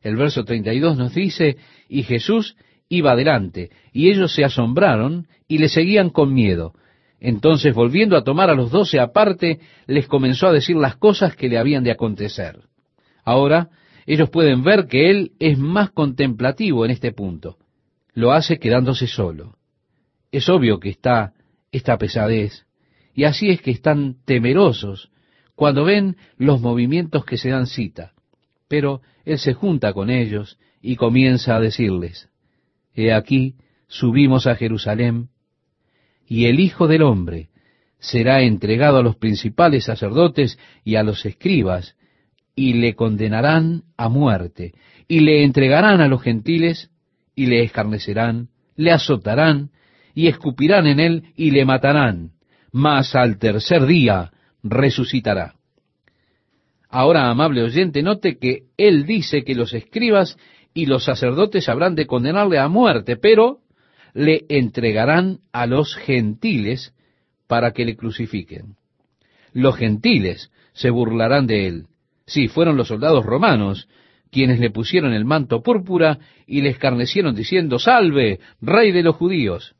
[0.01, 2.55] El verso 32 nos dice, y Jesús
[2.89, 6.73] iba adelante, y ellos se asombraron y le seguían con miedo,
[7.19, 11.49] entonces, volviendo a tomar a los doce aparte, les comenzó a decir las cosas que
[11.49, 12.59] le habían de acontecer.
[13.23, 13.69] Ahora,
[14.05, 17.57] ellos pueden ver que él es más contemplativo en este punto.
[18.17, 19.59] Lo hace quedándose solo.
[20.31, 21.33] Es obvio que está
[21.71, 22.65] esta pesadez,
[23.13, 25.11] y así es que están temerosos
[25.53, 28.13] cuando ven los movimientos que se dan cita.
[28.67, 32.27] Pero él se junta con ellos y comienza a decirles,
[32.95, 33.53] He aquí,
[33.87, 35.29] subimos a Jerusalén,
[36.25, 37.49] y el Hijo del Hombre
[37.99, 41.95] será entregado a los principales sacerdotes y a los escribas,
[42.55, 44.73] y le condenarán a muerte,
[45.07, 46.89] y le entregarán a los gentiles,
[47.37, 49.69] y le escarnecerán, le azotarán,
[50.15, 52.31] y escupirán en él, y le matarán,
[52.71, 54.31] mas al tercer día
[54.63, 55.53] resucitará.
[56.89, 60.35] Ahora, amable oyente, note que él dice que los escribas
[60.73, 63.59] y los sacerdotes habrán de condenarle a muerte, pero
[64.15, 66.95] le entregarán a los gentiles
[67.45, 68.77] para que le crucifiquen.
[69.53, 71.85] Los gentiles se burlarán de él.
[72.25, 73.87] Sí, fueron los soldados romanos
[74.31, 79.75] quienes le pusieron el manto púrpura y le escarnecieron diciendo, Salve, rey de los judíos.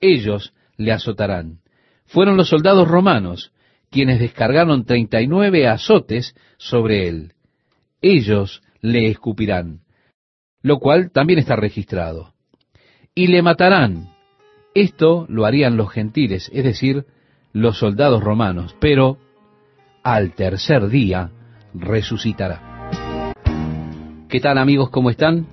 [0.00, 1.60] Ellos le azotarán.
[2.06, 3.52] Fueron los soldados romanos
[3.90, 7.32] quienes descargaron treinta y nueve azotes sobre él.
[8.00, 9.80] Ellos le escupirán,
[10.62, 12.34] lo cual también está registrado.
[13.14, 14.10] Y le matarán.
[14.74, 17.06] Esto lo harían los gentiles, es decir,
[17.52, 19.18] los soldados romanos, pero
[20.04, 21.32] al tercer día
[21.74, 22.67] resucitará.
[24.28, 24.90] ¿Qué tal amigos?
[24.90, 25.46] ¿Cómo están?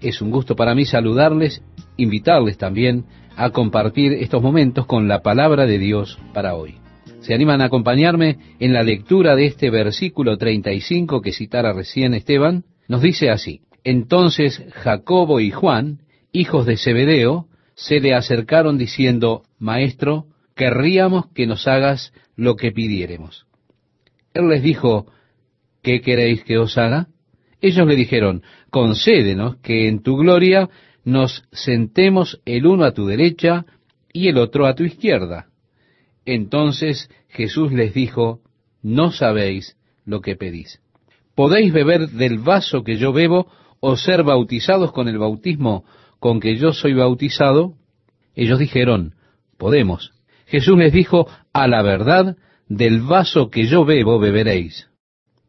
[0.00, 1.62] Es un gusto para mí saludarles,
[1.98, 3.04] invitarles también
[3.36, 6.76] a compartir estos momentos con la palabra de Dios para hoy.
[7.20, 12.64] ¿Se animan a acompañarme en la lectura de este versículo 35 que citara recién Esteban?
[12.88, 15.98] Nos dice así, entonces Jacobo y Juan,
[16.32, 23.46] hijos de Zebedeo, se le acercaron diciendo, Maestro, querríamos que nos hagas lo que pidiéremos.
[24.32, 25.06] Él les dijo,
[25.82, 27.08] ¿qué queréis que os haga?
[27.60, 30.68] Ellos le dijeron, concédenos que en tu gloria
[31.04, 33.64] nos sentemos el uno a tu derecha
[34.12, 35.46] y el otro a tu izquierda.
[36.24, 38.40] Entonces Jesús les dijo,
[38.82, 40.80] no sabéis lo que pedís.
[41.34, 43.46] ¿Podéis beber del vaso que yo bebo
[43.80, 45.84] o ser bautizados con el bautismo
[46.18, 47.74] con que yo soy bautizado?
[48.34, 49.14] Ellos dijeron,
[49.58, 50.12] podemos.
[50.46, 52.36] Jesús les dijo, a la verdad,
[52.68, 54.88] del vaso que yo bebo beberéis.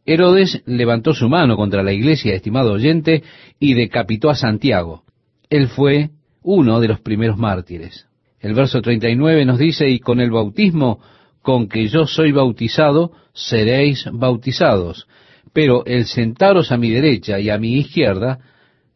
[0.07, 3.23] Herodes levantó su mano contra la iglesia, estimado oyente,
[3.59, 5.03] y decapitó a Santiago.
[5.49, 8.07] Él fue uno de los primeros mártires.
[8.39, 10.99] El verso 39 nos dice, y con el bautismo
[11.41, 15.07] con que yo soy bautizado, seréis bautizados.
[15.51, 18.39] Pero el sentaros a mi derecha y a mi izquierda,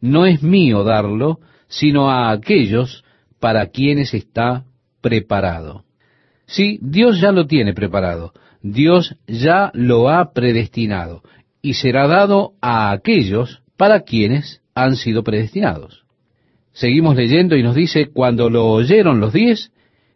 [0.00, 3.04] no es mío darlo, sino a aquellos
[3.38, 4.64] para quienes está
[5.02, 5.84] preparado.
[6.46, 8.32] Sí, Dios ya lo tiene preparado.
[8.62, 11.22] Dios ya lo ha predestinado
[11.60, 16.04] y será dado a aquellos para quienes han sido predestinados.
[16.72, 19.72] Seguimos leyendo y nos dice, cuando lo oyeron los diez,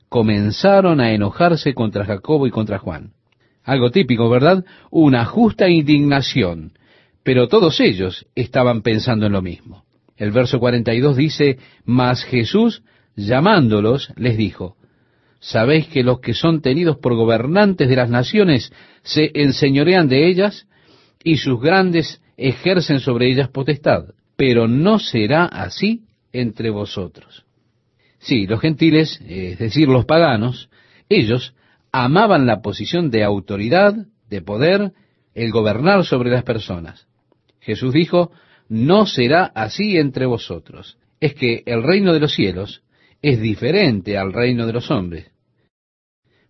[0.08, 3.12] comenzaron a enojarse contra Jacobo y contra Juan.
[3.64, 4.64] Algo típico, ¿verdad?
[4.90, 6.72] Una justa indignación.
[7.24, 9.84] Pero todos ellos estaban pensando en lo mismo.
[10.16, 12.82] El verso 42 dice, Mas Jesús,
[13.16, 14.76] llamándolos, les dijo,
[15.46, 18.72] ¿Sabéis que los que son tenidos por gobernantes de las naciones
[19.04, 20.66] se enseñorean de ellas
[21.22, 24.06] y sus grandes ejercen sobre ellas potestad?
[24.34, 27.44] Pero no será así entre vosotros.
[28.18, 30.68] Sí, los gentiles, es decir, los paganos,
[31.08, 31.54] ellos
[31.92, 33.94] amaban la posición de autoridad,
[34.28, 34.94] de poder,
[35.32, 37.06] el gobernar sobre las personas.
[37.60, 38.32] Jesús dijo,
[38.68, 40.98] no será así entre vosotros.
[41.20, 42.82] Es que el reino de los cielos
[43.22, 45.35] es diferente al reino de los hombres.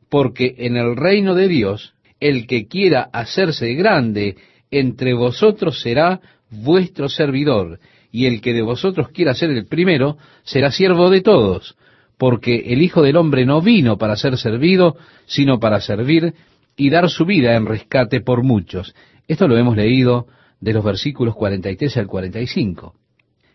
[0.09, 4.37] Porque en el reino de Dios, el que quiera hacerse grande
[4.71, 7.79] entre vosotros será vuestro servidor,
[8.11, 11.77] y el que de vosotros quiera ser el primero será siervo de todos,
[12.19, 14.97] porque el Hijo del Hombre no vino para ser servido,
[15.27, 16.35] sino para servir
[16.77, 18.95] y dar su vida en rescate por muchos.
[19.29, 20.27] Esto lo hemos leído
[20.61, 22.95] de los versículos 43 al 45.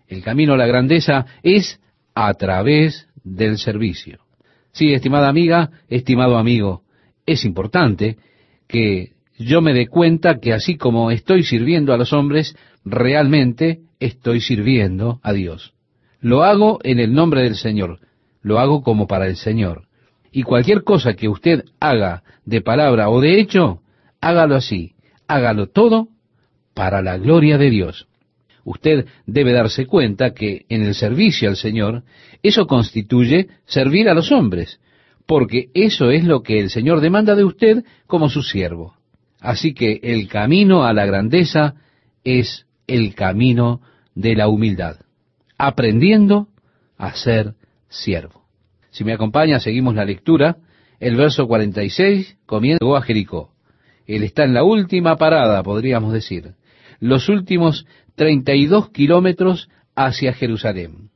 [0.07, 1.79] El camino a la grandeza es
[2.13, 4.19] a través del servicio.
[4.71, 6.83] Sí, estimada amiga, estimado amigo,
[7.25, 8.17] es importante
[8.67, 12.55] que yo me dé cuenta que así como estoy sirviendo a los hombres,
[12.85, 15.73] realmente estoy sirviendo a Dios.
[16.19, 17.99] Lo hago en el nombre del Señor,
[18.41, 19.87] lo hago como para el Señor.
[20.31, 23.81] Y cualquier cosa que usted haga de palabra o de hecho,
[24.21, 24.93] hágalo así,
[25.27, 26.07] hágalo todo
[26.73, 28.07] para la gloria de Dios.
[28.63, 32.03] Usted debe darse cuenta que en el servicio al Señor,
[32.43, 34.79] eso constituye servir a los hombres,
[35.25, 38.95] porque eso es lo que el Señor demanda de usted como su siervo.
[39.39, 41.75] Así que el camino a la grandeza
[42.23, 43.81] es el camino
[44.13, 44.97] de la humildad,
[45.57, 46.47] aprendiendo
[46.97, 47.55] a ser
[47.89, 48.43] siervo.
[48.91, 50.57] Si me acompaña, seguimos la lectura.
[50.99, 53.53] El verso 46 comienza a Jericó.
[54.05, 56.53] Él está en la última parada, podríamos decir
[57.01, 57.85] los últimos
[58.15, 61.09] treinta y dos kilómetros hacia Jerusalén.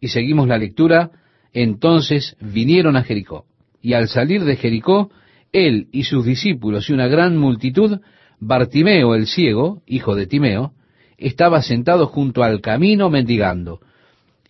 [0.00, 1.10] Y seguimos la lectura,
[1.52, 3.46] entonces vinieron a Jericó.
[3.82, 5.10] Y al salir de Jericó,
[5.52, 8.00] él y sus discípulos y una gran multitud,
[8.40, 10.72] Bartimeo el ciego, hijo de Timeo,
[11.16, 13.80] estaba sentado junto al camino mendigando.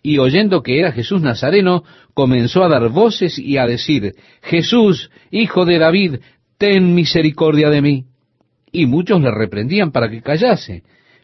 [0.03, 1.83] Y oyendo que era Jesús Nazareno,
[2.13, 6.15] comenzó a dar voces y a decir, Jesús, hijo de David,
[6.57, 8.05] ten misericordia de mí
[8.71, 10.83] y muchos le reprendían para que callase.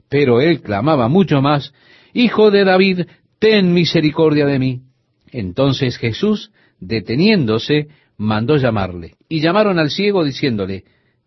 [0.10, 1.74] Pero él clamaba mucho más,
[2.14, 3.02] Hijo de David,
[3.40, 4.82] ten misericordia de mí.
[5.32, 9.16] Entonces Jesús, deteniéndose, mandó llamarle.
[9.28, 10.86] Y llamaron al ciego diciéndole,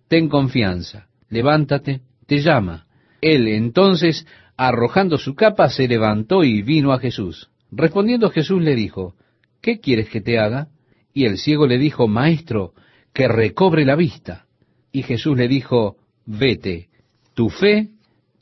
[0.08, 2.86] Ten confianza, levántate, te llama.
[3.20, 4.26] Él entonces,
[4.56, 7.50] arrojando su capa, se levantó y vino a Jesús.
[7.70, 9.14] Respondiendo Jesús le dijo,
[9.60, 10.68] ¿Qué quieres que te haga?
[11.12, 12.72] Y el ciego le dijo, Maestro,
[13.12, 14.46] que recobre la vista.
[14.92, 16.88] Y Jesús le dijo, vete,
[17.34, 17.88] tu fe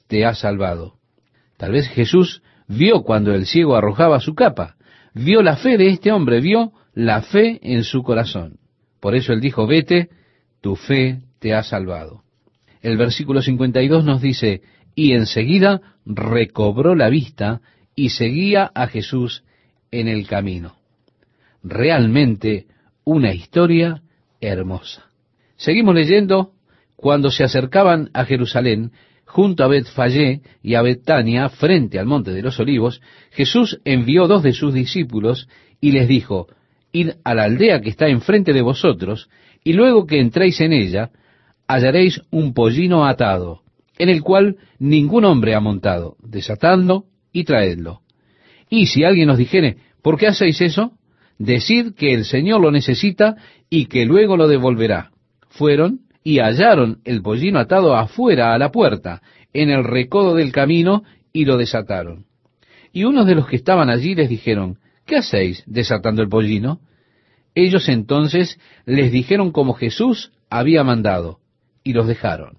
[0.07, 0.95] te ha salvado.
[1.57, 4.77] Tal vez Jesús vio cuando el ciego arrojaba su capa,
[5.15, 8.59] vio la fe de este hombre, vio la fe en su corazón.
[9.01, 10.09] Por eso él dijo, vete,
[10.61, 12.23] tu fe te ha salvado.
[12.83, 14.63] El versículo 52 nos dice,
[14.95, 17.61] y enseguida recobró la vista
[17.95, 19.45] y seguía a Jesús
[19.91, 20.77] en el camino.
[21.63, 22.67] Realmente
[23.05, 24.03] una historia
[24.41, 25.07] hermosa.
[25.57, 26.53] Seguimos leyendo,
[26.97, 28.93] cuando se acercaban a Jerusalén,
[29.27, 33.03] junto a Betfallé y a Betania, frente al monte de los olivos,
[33.33, 35.49] Jesús envió dos de sus discípulos
[35.81, 36.47] y les dijo,
[36.93, 39.29] Id a la aldea que está enfrente de vosotros,
[39.63, 41.11] y luego que entréis en ella,
[41.67, 43.63] hallaréis un pollino atado,
[43.99, 48.01] en el cual ningún hombre ha montado, desatadlo y traedlo.
[48.71, 50.93] Y si alguien os dijere, ¿por qué hacéis eso?
[51.39, 53.37] Decid que el Señor lo necesita
[53.69, 55.11] y que luego lo devolverá.
[55.49, 59.23] Fueron y hallaron el pollino atado afuera a la puerta,
[59.53, 62.27] en el recodo del camino, y lo desataron.
[62.93, 66.81] Y unos de los que estaban allí les dijeron, ¿qué hacéis desatando el pollino?
[67.55, 71.39] Ellos entonces les dijeron como Jesús había mandado,
[71.85, 72.59] y los dejaron.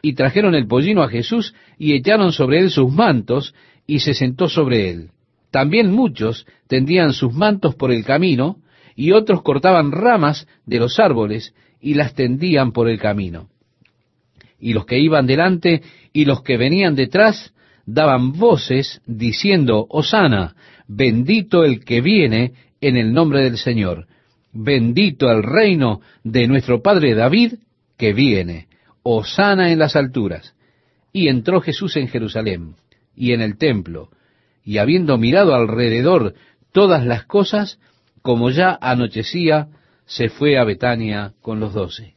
[0.00, 3.52] Y trajeron el pollino a Jesús y echaron sobre él sus mantos,
[3.84, 5.10] y se sentó sobre él.
[5.50, 8.58] También muchos tendían sus mantos por el camino,
[8.94, 13.48] y otros cortaban ramas de los árboles y las tendían por el camino.
[14.60, 17.52] Y los que iban delante y los que venían detrás
[17.86, 20.54] daban voces diciendo, Osana,
[20.86, 24.06] bendito el que viene en el nombre del Señor,
[24.52, 27.54] bendito el reino de nuestro Padre David
[27.96, 28.68] que viene,
[29.02, 30.54] Osana en las alturas.
[31.12, 32.74] Y entró Jesús en Jerusalén
[33.16, 34.10] y en el templo,
[34.64, 36.34] y habiendo mirado alrededor
[36.72, 37.80] todas las cosas,
[38.22, 39.68] como ya anochecía,
[40.08, 42.14] se fue a Betania con los doce.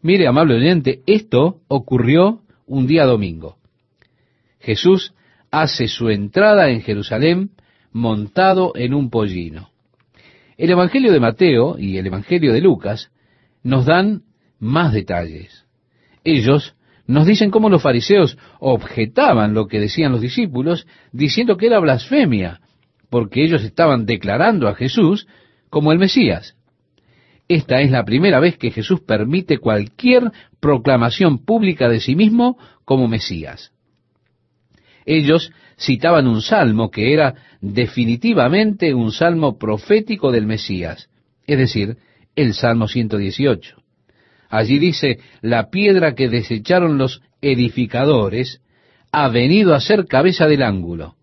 [0.00, 3.58] Mire, amable oyente, esto ocurrió un día domingo.
[4.60, 5.12] Jesús
[5.50, 7.50] hace su entrada en Jerusalén
[7.92, 9.70] montado en un pollino.
[10.56, 13.10] El Evangelio de Mateo y el Evangelio de Lucas
[13.62, 14.22] nos dan
[14.58, 15.66] más detalles.
[16.24, 16.74] Ellos
[17.06, 22.60] nos dicen cómo los fariseos objetaban lo que decían los discípulos, diciendo que era blasfemia,
[23.10, 25.26] porque ellos estaban declarando a Jesús
[25.74, 26.54] como el Mesías.
[27.48, 33.08] Esta es la primera vez que Jesús permite cualquier proclamación pública de sí mismo como
[33.08, 33.72] Mesías.
[35.04, 41.10] Ellos citaban un salmo que era definitivamente un salmo profético del Mesías,
[41.44, 41.96] es decir,
[42.36, 43.76] el Salmo 118.
[44.50, 48.60] Allí dice, la piedra que desecharon los edificadores
[49.10, 51.16] ha venido a ser cabeza del ángulo.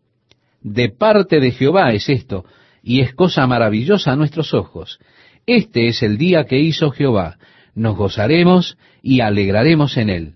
[0.60, 2.44] De parte de Jehová es esto,
[2.84, 5.00] y es cosa maravillosa a nuestros ojos.
[5.46, 7.38] Este es el día que hizo Jehová.
[7.76, 10.34] Nos gozaremos y alegraremos en él.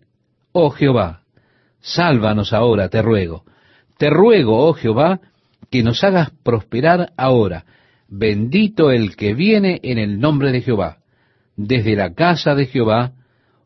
[0.51, 1.21] Oh Jehová,
[1.79, 3.43] sálvanos ahora, te ruego.
[3.97, 5.19] Te ruego, oh Jehová,
[5.69, 7.65] que nos hagas prosperar ahora.
[8.07, 10.99] Bendito el que viene en el nombre de Jehová
[11.55, 13.13] desde la casa de Jehová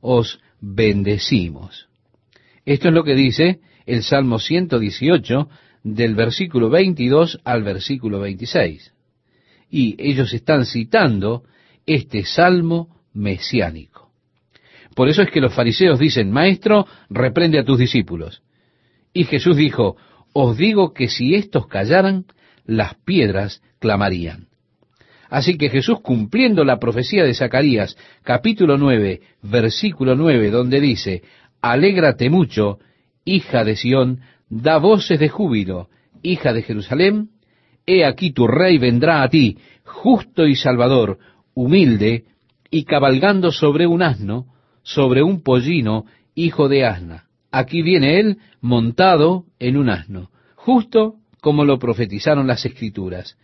[0.01, 1.87] os bendecimos.
[2.65, 5.49] Esto es lo que dice el Salmo 118
[5.83, 8.93] del versículo 22 al versículo 26.
[9.69, 11.43] Y ellos están citando
[11.85, 14.11] este salmo mesiánico.
[14.95, 18.41] Por eso es que los fariseos dicen, Maestro, reprende a tus discípulos.
[19.13, 19.95] Y Jesús dijo,
[20.33, 22.25] Os digo que si éstos callaran,
[22.65, 24.47] las piedras clamarían.
[25.29, 31.23] Así que Jesús cumpliendo la profecía de Zacarías, capítulo 9, versículo 9, donde dice,
[31.61, 32.79] Alégrate mucho,
[33.25, 35.89] hija de Sión, da voces de júbilo,
[36.21, 37.29] hija de Jerusalén,
[37.85, 41.19] he aquí tu rey vendrá a ti, justo y salvador,
[41.53, 42.25] humilde,
[42.71, 44.47] y cabalgando sobre un asno,
[44.83, 47.25] sobre un pollino, hijo de asna.
[47.51, 53.37] Aquí viene él montado en un asno, justo como lo profetizaron las escrituras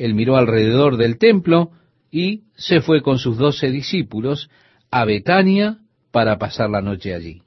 [0.00, 1.72] él miró alrededor del templo
[2.10, 4.48] y se fue con sus doce discípulos
[4.90, 5.76] a Betania
[6.10, 7.42] para pasar la noche allí.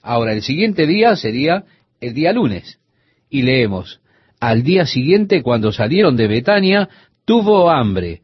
[0.00, 1.64] Ahora, el siguiente día sería
[2.00, 2.80] el día lunes.
[3.28, 4.00] Y leemos,
[4.40, 6.88] al día siguiente, cuando salieron de Betania,
[7.24, 8.22] tuvo hambre,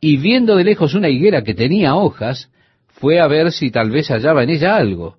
[0.00, 2.50] y viendo de lejos una higuera que tenía hojas,
[2.86, 5.16] fue a ver si tal vez hallaba en ella algo.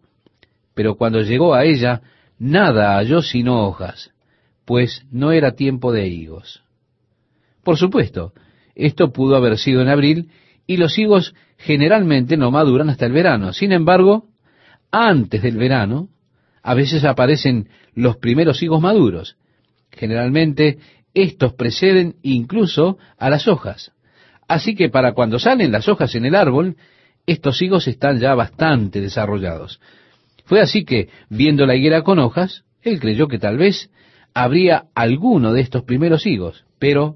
[0.73, 2.01] Pero cuando llegó a ella,
[2.39, 4.11] nada halló sino hojas,
[4.65, 6.63] pues no era tiempo de higos.
[7.63, 8.33] Por supuesto,
[8.73, 10.29] esto pudo haber sido en abril
[10.65, 13.53] y los higos generalmente no maduran hasta el verano.
[13.53, 14.25] Sin embargo,
[14.89, 16.09] antes del verano,
[16.63, 19.37] a veces aparecen los primeros higos maduros.
[19.91, 20.79] Generalmente
[21.13, 23.91] estos preceden incluso a las hojas.
[24.47, 26.75] Así que para cuando salen las hojas en el árbol,
[27.25, 29.79] estos higos están ya bastante desarrollados.
[30.45, 33.89] Fue así que, viendo la higuera con hojas, él creyó que tal vez
[34.33, 37.15] habría alguno de estos primeros higos, pero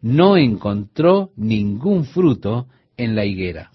[0.00, 2.66] no encontró ningún fruto
[2.96, 3.70] en la higuera.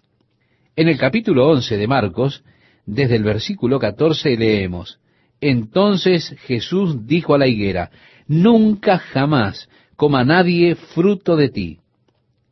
[0.76, 2.44] En el capítulo 11 de Marcos,
[2.88, 5.00] desde el versículo 14 leemos,
[5.42, 7.92] Entonces Jesús dijo a la higuera,
[8.28, 11.80] Nunca jamás coma nadie fruto de ti.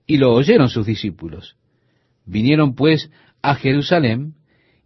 [0.06, 1.56] Y lo oyeron sus discípulos.
[2.26, 3.10] Vinieron pues
[3.42, 4.34] a Jerusalén,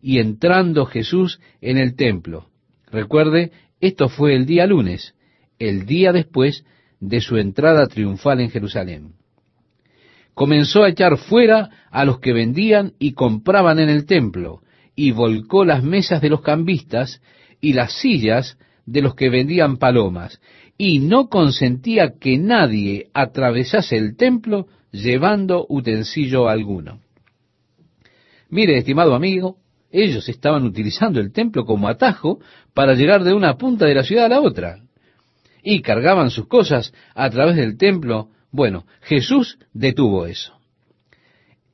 [0.02, 2.47] y entrando Jesús en el templo.
[2.91, 5.16] Recuerde, esto fue el día lunes,
[5.58, 6.64] el día después
[7.00, 9.14] de su entrada triunfal en Jerusalén.
[10.34, 14.62] Comenzó a echar fuera a los que vendían y compraban en el templo,
[15.00, 17.22] y volcó las mesas de los cambistas
[17.62, 20.41] y las sillas de los que vendían palomas,
[20.78, 27.00] y no consentía que nadie atravesase el templo llevando utensilio alguno.
[28.50, 29.56] Mire, estimado amigo,
[29.89, 32.41] ellos estaban utilizando el templo como atajo
[32.74, 34.82] para llegar de una punta de la ciudad a la otra.
[35.64, 38.32] Y cargaban sus cosas a través del templo.
[38.52, 40.60] Bueno, Jesús detuvo eso.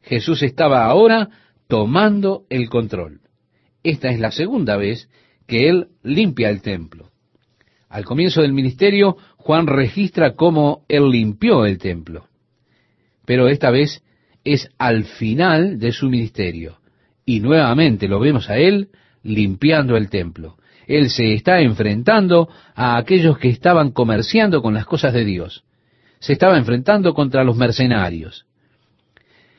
[0.03, 1.29] Jesús estaba ahora
[1.67, 3.21] tomando el control.
[3.83, 5.09] Esta es la segunda vez
[5.47, 7.11] que Él limpia el templo.
[7.89, 12.27] Al comienzo del ministerio, Juan registra cómo Él limpió el templo.
[13.25, 14.03] Pero esta vez
[14.43, 16.77] es al final de su ministerio.
[17.25, 18.89] Y nuevamente lo vemos a él
[19.23, 20.57] limpiando el templo.
[20.87, 25.63] Él se está enfrentando a aquellos que estaban comerciando con las cosas de Dios.
[26.19, 28.45] Se estaba enfrentando contra los mercenarios.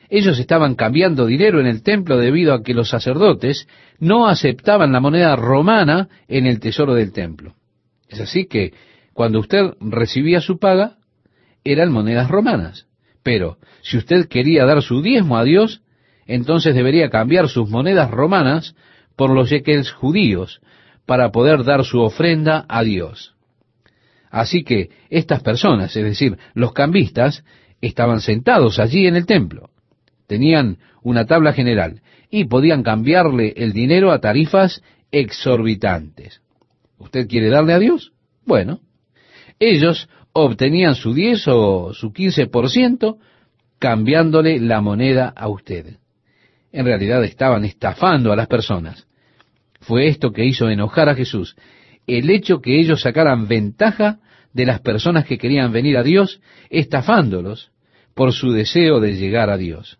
[0.09, 3.67] Ellos estaban cambiando dinero en el templo debido a que los sacerdotes
[3.99, 7.55] no aceptaban la moneda romana en el tesoro del templo.
[8.07, 8.73] Es así que
[9.13, 10.97] cuando usted recibía su paga,
[11.63, 12.87] eran monedas romanas.
[13.23, 15.81] Pero si usted quería dar su diezmo a Dios,
[16.25, 18.75] entonces debería cambiar sus monedas romanas
[19.17, 20.61] por los shekels judíos
[21.05, 23.35] para poder dar su ofrenda a Dios.
[24.29, 27.43] Así que estas personas, es decir, los cambistas,
[27.81, 29.69] estaban sentados allí en el templo.
[30.27, 36.41] Tenían una tabla general y podían cambiarle el dinero a tarifas exorbitantes.
[36.97, 38.11] ¿Usted quiere darle a Dios?
[38.45, 38.81] Bueno,
[39.59, 43.17] ellos obtenían su 10 o su 15%
[43.79, 45.97] cambiándole la moneda a usted
[46.71, 49.07] en realidad estaban estafando a las personas.
[49.81, 51.55] Fue esto que hizo enojar a Jesús,
[52.05, 54.19] el hecho que ellos sacaran ventaja
[54.53, 57.71] de las personas que querían venir a Dios, estafándolos
[58.13, 59.97] por su deseo de llegar a Dios.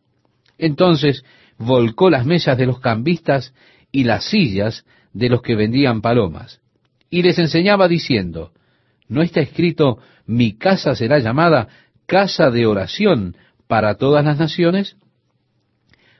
[0.57, 1.23] Entonces
[1.57, 3.53] volcó las mesas de los cambistas
[3.91, 6.61] y las sillas de los que vendían palomas,
[7.09, 8.51] y les enseñaba diciendo,
[9.07, 11.69] ¿no está escrito, mi casa será llamada
[12.05, 13.35] casa de oración
[13.67, 14.97] para todas las naciones?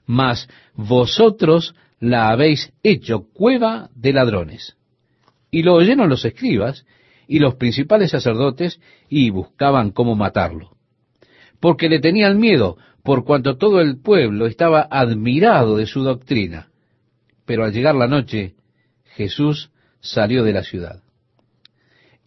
[0.08, 4.78] mas vosotros la habéis hecho cueva de ladrones.
[5.52, 6.86] Y lo oyeron los escribas
[7.28, 8.80] y los principales sacerdotes
[9.10, 10.77] y buscaban cómo matarlo.
[11.60, 16.70] Porque le tenían miedo, por cuanto todo el pueblo estaba admirado de su doctrina.
[17.46, 18.56] Pero al llegar la noche,
[19.16, 21.02] Jesús salió de la ciudad.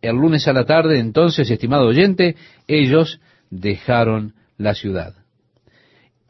[0.03, 3.21] El lunes a la tarde, entonces, estimado oyente, ellos
[3.51, 5.21] dejaron la ciudad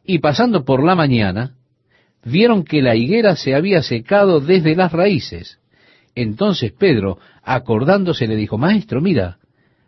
[0.05, 1.55] y pasando por la mañana,
[2.25, 5.61] vieron que la higuera se había secado desde las raíces.
[6.17, 9.39] Entonces Pedro, acordándose, le dijo, Maestro, mira,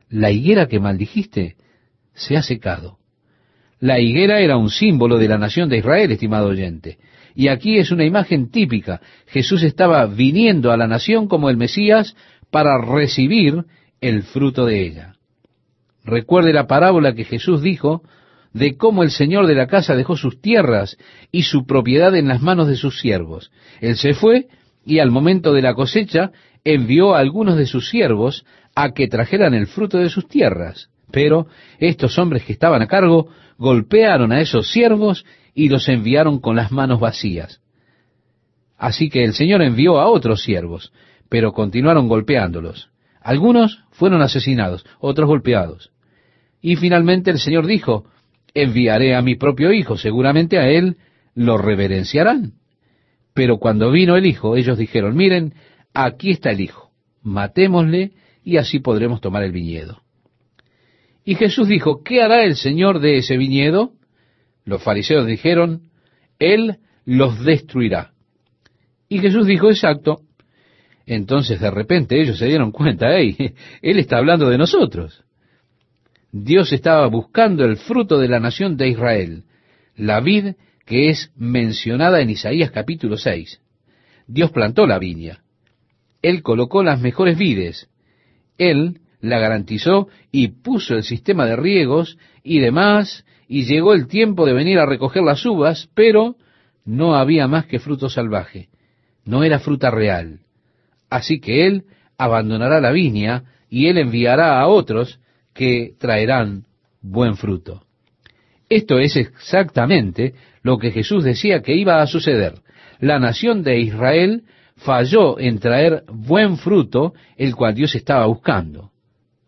[0.08, 1.56] la higuera que maldijiste
[2.14, 2.98] se ha secado.
[3.82, 6.98] La higuera era un símbolo de la nación de Israel, estimado oyente.
[7.34, 9.00] Y aquí es una imagen típica.
[9.26, 12.14] Jesús estaba viniendo a la nación como el Mesías
[12.52, 13.64] para recibir
[14.00, 15.16] el fruto de ella.
[16.04, 18.04] Recuerde la parábola que Jesús dijo
[18.52, 20.96] de cómo el señor de la casa dejó sus tierras
[21.32, 23.50] y su propiedad en las manos de sus siervos.
[23.80, 24.46] Él se fue
[24.86, 26.30] y al momento de la cosecha
[26.62, 28.44] envió a algunos de sus siervos
[28.76, 30.88] a que trajeran el fruto de sus tierras.
[31.10, 31.48] Pero
[31.80, 33.28] estos hombres que estaban a cargo
[33.62, 37.60] golpearon a esos siervos y los enviaron con las manos vacías.
[38.76, 40.92] Así que el Señor envió a otros siervos,
[41.28, 42.90] pero continuaron golpeándolos.
[43.20, 45.92] Algunos fueron asesinados, otros golpeados.
[46.60, 48.04] Y finalmente el Señor dijo,
[48.52, 50.96] enviaré a mi propio hijo, seguramente a él
[51.36, 52.54] lo reverenciarán.
[53.32, 55.54] Pero cuando vino el hijo, ellos dijeron, miren,
[55.94, 56.90] aquí está el hijo,
[57.22, 58.10] matémosle
[58.42, 60.01] y así podremos tomar el viñedo.
[61.24, 63.92] Y Jesús dijo, ¿qué hará el Señor de ese viñedo?
[64.64, 65.82] Los fariseos dijeron,
[66.38, 68.12] Él los destruirá.
[69.08, 70.22] Y Jesús dijo, exacto.
[71.06, 73.36] Entonces de repente ellos se dieron cuenta, hey,
[73.82, 75.24] Él está hablando de nosotros.
[76.32, 79.44] Dios estaba buscando el fruto de la nación de Israel,
[79.96, 80.54] la vid
[80.86, 83.60] que es mencionada en Isaías capítulo 6.
[84.26, 85.42] Dios plantó la viña.
[86.22, 87.90] Él colocó las mejores vides.
[88.56, 94.44] Él la garantizó y puso el sistema de riegos y demás, y llegó el tiempo
[94.44, 96.36] de venir a recoger las uvas, pero
[96.84, 98.68] no había más que fruto salvaje.
[99.24, 100.40] No era fruta real.
[101.08, 101.84] Así que Él
[102.18, 105.20] abandonará la viña y Él enviará a otros
[105.54, 106.64] que traerán
[107.00, 107.84] buen fruto.
[108.68, 112.54] Esto es exactamente lo que Jesús decía que iba a suceder.
[112.98, 114.44] La nación de Israel
[114.76, 118.91] falló en traer buen fruto, el cual Dios estaba buscando.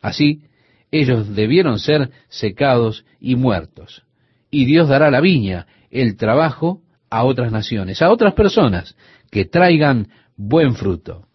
[0.05, 0.43] Así,
[0.91, 4.03] ellos debieron ser secados y muertos.
[4.51, 8.97] Y Dios dará la viña, el trabajo, a otras naciones, a otras personas
[9.31, 11.27] que traigan buen fruto.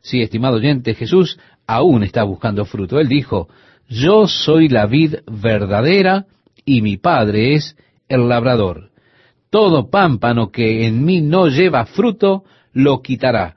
[0.00, 2.98] Sí, estimado oyente, Jesús aún está buscando fruto.
[2.98, 3.50] Él dijo,
[3.90, 6.24] yo soy la vid verdadera
[6.64, 7.76] y mi Padre es
[8.08, 8.90] el labrador.
[9.50, 13.56] Todo pámpano que en mí no lleva fruto, lo quitará,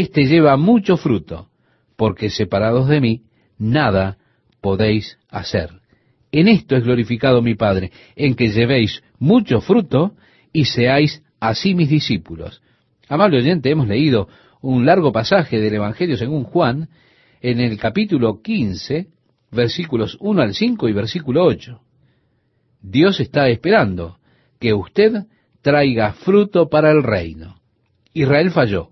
[0.00, 1.48] éste lleva mucho fruto,
[1.96, 3.22] porque separados de mí,
[3.58, 4.18] nada
[4.60, 5.70] podéis hacer.
[6.32, 10.14] En esto es glorificado mi Padre, en que llevéis mucho fruto
[10.52, 12.62] y seáis así mis discípulos.
[13.08, 14.28] Amable oyente, hemos leído
[14.60, 16.88] un largo pasaje del Evangelio según Juan
[17.40, 19.06] en el capítulo 15,
[19.52, 21.80] versículos 1 al 5 y versículo 8.
[22.82, 24.18] Dios está esperando
[24.58, 25.26] que usted
[25.62, 27.60] traiga fruto para el reino.
[28.12, 28.90] Israel falló.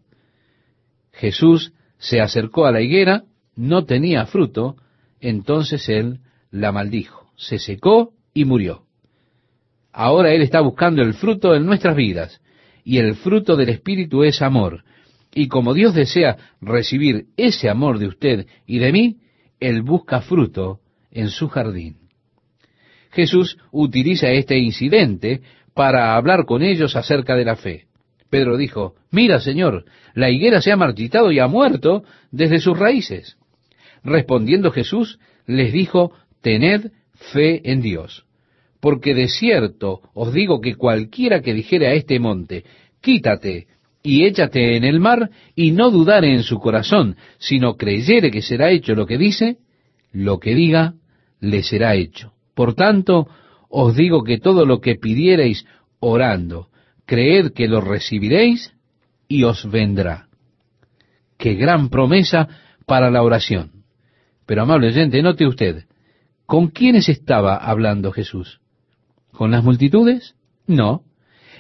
[1.15, 3.25] Jesús se acercó a la higuera,
[3.57, 4.77] no tenía fruto,
[5.21, 8.85] entonces él la maldijo, se secó y murió.
[9.93, 12.41] Ahora Él está buscando el fruto en nuestras vidas,
[12.85, 14.83] y el fruto del Espíritu es amor.
[15.33, 19.19] Y como Dios desea recibir ese amor de usted y de mí,
[19.61, 20.81] Él busca fruto
[21.13, 21.97] en su jardín.
[23.13, 25.43] Jesús utiliza este incidente
[25.75, 27.87] para hablar con ellos acerca de la fe.
[28.35, 33.37] Pedro dijo, mira Señor, la higuera se ha marchitado y ha muerto desde sus raíces.
[34.03, 36.11] Respondiendo Jesús, les dijo,
[36.43, 38.25] tened fe en Dios.
[38.81, 42.65] Porque de cierto os digo que cualquiera que dijere a este monte,
[43.01, 43.69] quítate
[44.03, 48.73] y échate en el mar, y no dudare en su corazón, sino creyere que será
[48.73, 49.59] hecho lo que dice,
[50.11, 50.95] lo que diga,
[51.39, 52.33] le será hecho.
[52.57, 53.29] Por tanto,
[53.69, 55.65] os digo que todo lo que pidiereis
[56.01, 56.67] orando,
[57.07, 58.75] creed que lo recibiréis
[59.29, 60.29] y os vendrá.
[61.39, 62.49] Qué gran promesa
[62.87, 63.85] para la oración.
[64.47, 65.85] Pero amable oyente, note usted,
[66.47, 68.61] ¿con quiénes estaba hablando Jesús?
[69.33, 70.35] ¿Con las multitudes?
[70.67, 71.03] No.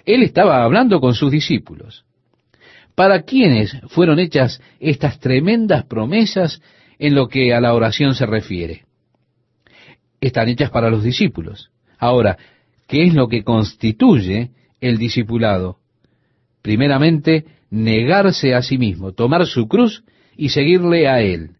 [0.04, 2.04] Él estaba hablando con sus discípulos.
[2.94, 6.60] ¿Para quiénes fueron hechas estas tremendas promesas
[6.98, 8.84] en lo que a la oración se refiere?
[10.26, 11.70] están hechas para los discípulos.
[11.98, 12.38] Ahora,
[12.86, 14.50] ¿qué es lo que constituye
[14.88, 15.78] el discipulado?
[16.62, 20.04] Primeramente, negarse a sí mismo, tomar su cruz
[20.36, 21.50] y seguirle a Él.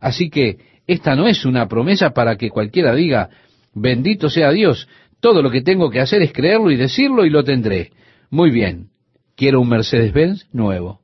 [0.00, 3.30] Así que esta no es una promesa para que cualquiera diga,
[3.74, 4.88] bendito sea Dios,
[5.20, 7.90] todo lo que tengo que hacer es creerlo y decirlo y lo tendré.
[8.30, 8.88] Muy bien,
[9.36, 11.00] quiero un Mercedes-Benz nuevo.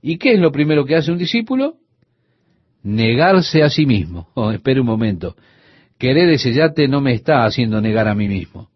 [0.00, 1.76] ¿Y qué es lo primero que hace un discípulo?
[2.82, 4.28] Negarse a sí mismo.
[4.34, 5.36] Oh, espere un momento
[5.98, 8.68] querer ese yate no me está haciendo negar a mí mismo.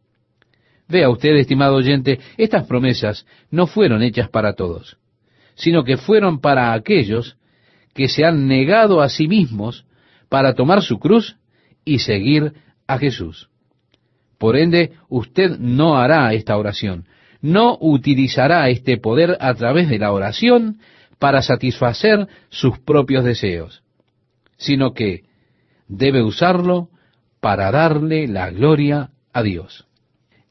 [0.88, 4.96] Vea usted, estimado oyente, estas promesas no fueron hechas para todos,
[5.54, 7.36] sino que fueron para aquellos
[7.94, 9.84] que se han negado a sí mismos
[10.28, 11.36] para tomar su cruz
[11.84, 12.54] y seguir
[12.86, 13.50] a Jesús.
[14.38, 17.06] Por ende, usted no hará esta oración,
[17.40, 20.78] no utilizará este poder a través de la oración
[21.18, 23.82] para satisfacer sus propios deseos,
[24.56, 25.24] sino que
[25.88, 26.88] debe usarlo
[27.40, 29.87] para darle la gloria a Dios.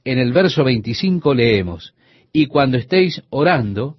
[0.07, 1.93] En el verso 25 leemos,
[2.31, 3.97] y cuando estéis orando,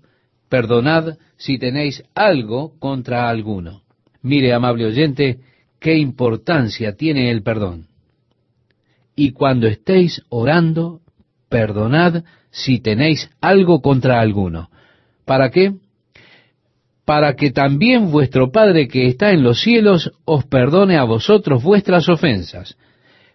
[0.49, 3.83] perdonad si tenéis algo contra alguno.
[4.23, 5.41] Mire, amable oyente,
[5.79, 7.89] qué importancia tiene el perdón.
[9.17, 11.03] Y cuando estéis orando,
[11.51, 14.71] perdonad si tenéis algo contra alguno.
[15.27, 15.75] ¿Para qué?
[17.05, 22.09] Para que también vuestro Padre que está en los cielos os perdone a vosotros vuestras
[22.09, 22.79] ofensas.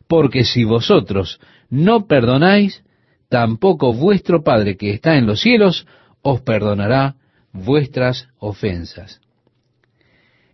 [0.07, 1.39] Porque si vosotros
[1.74, 2.84] no perdonáis,
[3.30, 5.88] tampoco vuestro Padre que está en los cielos
[6.21, 7.15] os perdonará
[7.51, 9.21] vuestras ofensas.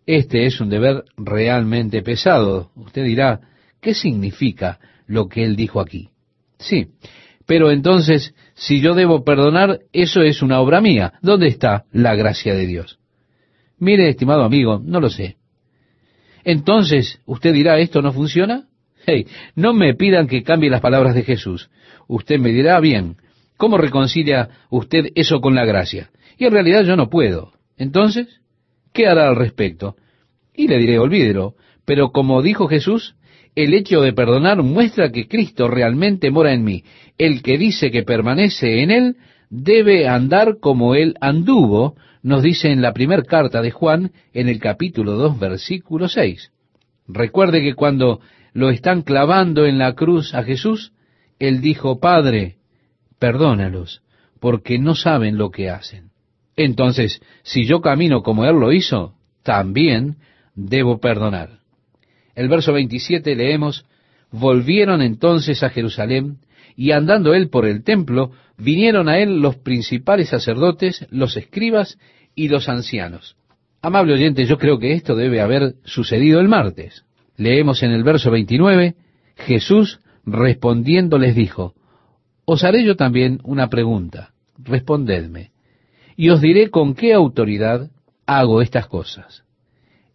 [0.06, 2.72] Este es un deber realmente pesado.
[2.74, 3.42] Usted dirá,
[3.82, 6.10] ¿qué significa lo que él dijo aquí?
[6.58, 6.88] Sí,
[7.46, 11.16] pero entonces, si yo debo perdonar, eso es una obra mía.
[11.22, 12.98] ¿Dónde está la gracia de Dios?
[13.78, 15.36] Mire, estimado amigo, no lo sé.
[16.46, 18.69] Entonces, usted dirá, ¿esto no funciona?
[19.06, 19.26] Hey,
[19.56, 21.70] no me pidan que cambie las palabras de Jesús.
[22.08, 23.18] Usted me dirá, bien,
[23.58, 26.10] ¿cómo reconcilia usted eso con la gracia?
[26.38, 27.54] Y en realidad yo no puedo.
[27.78, 28.42] Entonces,
[28.94, 29.96] ¿qué hará al respecto?
[30.54, 31.56] Y le diré, olvídelo.
[31.86, 33.16] Pero como dijo Jesús,
[33.56, 36.84] el hecho de perdonar muestra que Cristo realmente mora en mí.
[37.18, 39.16] El que dice que permanece en Él
[39.50, 44.60] debe andar como Él anduvo, nos dice en la primera carta de Juan, en el
[44.60, 46.52] capítulo 2, versículo 6.
[47.08, 48.22] Recuerde que cuando
[48.54, 50.94] lo están clavando en la cruz a Jesús,
[51.40, 52.58] Él dijo, Padre,
[53.20, 54.02] perdónalos,
[54.40, 56.12] porque no saben lo que hacen.
[56.56, 60.18] Entonces, si yo camino como Él lo hizo, también
[60.56, 61.60] debo perdonar.
[62.36, 63.86] El verso 27 leemos,
[64.32, 66.38] Volvieron entonces a Jerusalén,
[66.76, 71.98] y andando él por el templo, vinieron a él los principales sacerdotes, los escribas
[72.36, 73.36] y los ancianos.
[73.82, 77.04] Amable oyente, yo creo que esto debe haber sucedido el martes.
[77.40, 78.96] Leemos en el verso 29,
[79.38, 81.74] Jesús respondiendo les dijo,
[82.46, 85.52] Os haré yo también una pregunta, respondedme
[86.20, 87.92] y os diré con qué autoridad
[88.26, 89.46] hago estas cosas.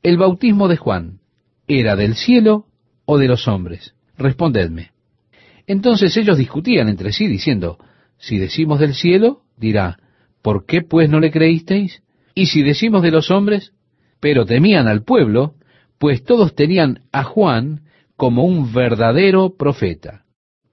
[0.02, 1.20] ¿El bautismo de Juan
[1.66, 2.66] era del cielo
[3.06, 3.94] o de los hombres?
[4.18, 4.90] Respondedme.
[5.66, 7.78] Entonces ellos discutían entre sí diciendo,
[8.18, 9.96] si decimos del cielo, dirá,
[10.42, 12.02] ¿por qué pues no le creísteis?
[12.34, 13.72] Y si decimos de los hombres,
[14.20, 15.54] pero temían al pueblo,
[15.98, 17.82] pues todos tenían a Juan
[18.16, 20.24] como un verdadero profeta.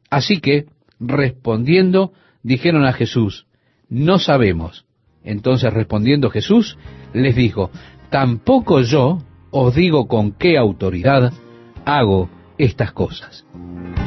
[0.10, 0.66] Así que,
[1.00, 2.14] respondiendo,
[2.44, 3.48] dijeron a Jesús,
[3.90, 4.86] no sabemos.
[5.24, 6.78] Entonces respondiendo Jesús,
[7.14, 7.72] les dijo,
[8.10, 9.20] tampoco yo
[9.52, 11.34] os digo con qué autoridad
[11.86, 13.46] hago estas cosas.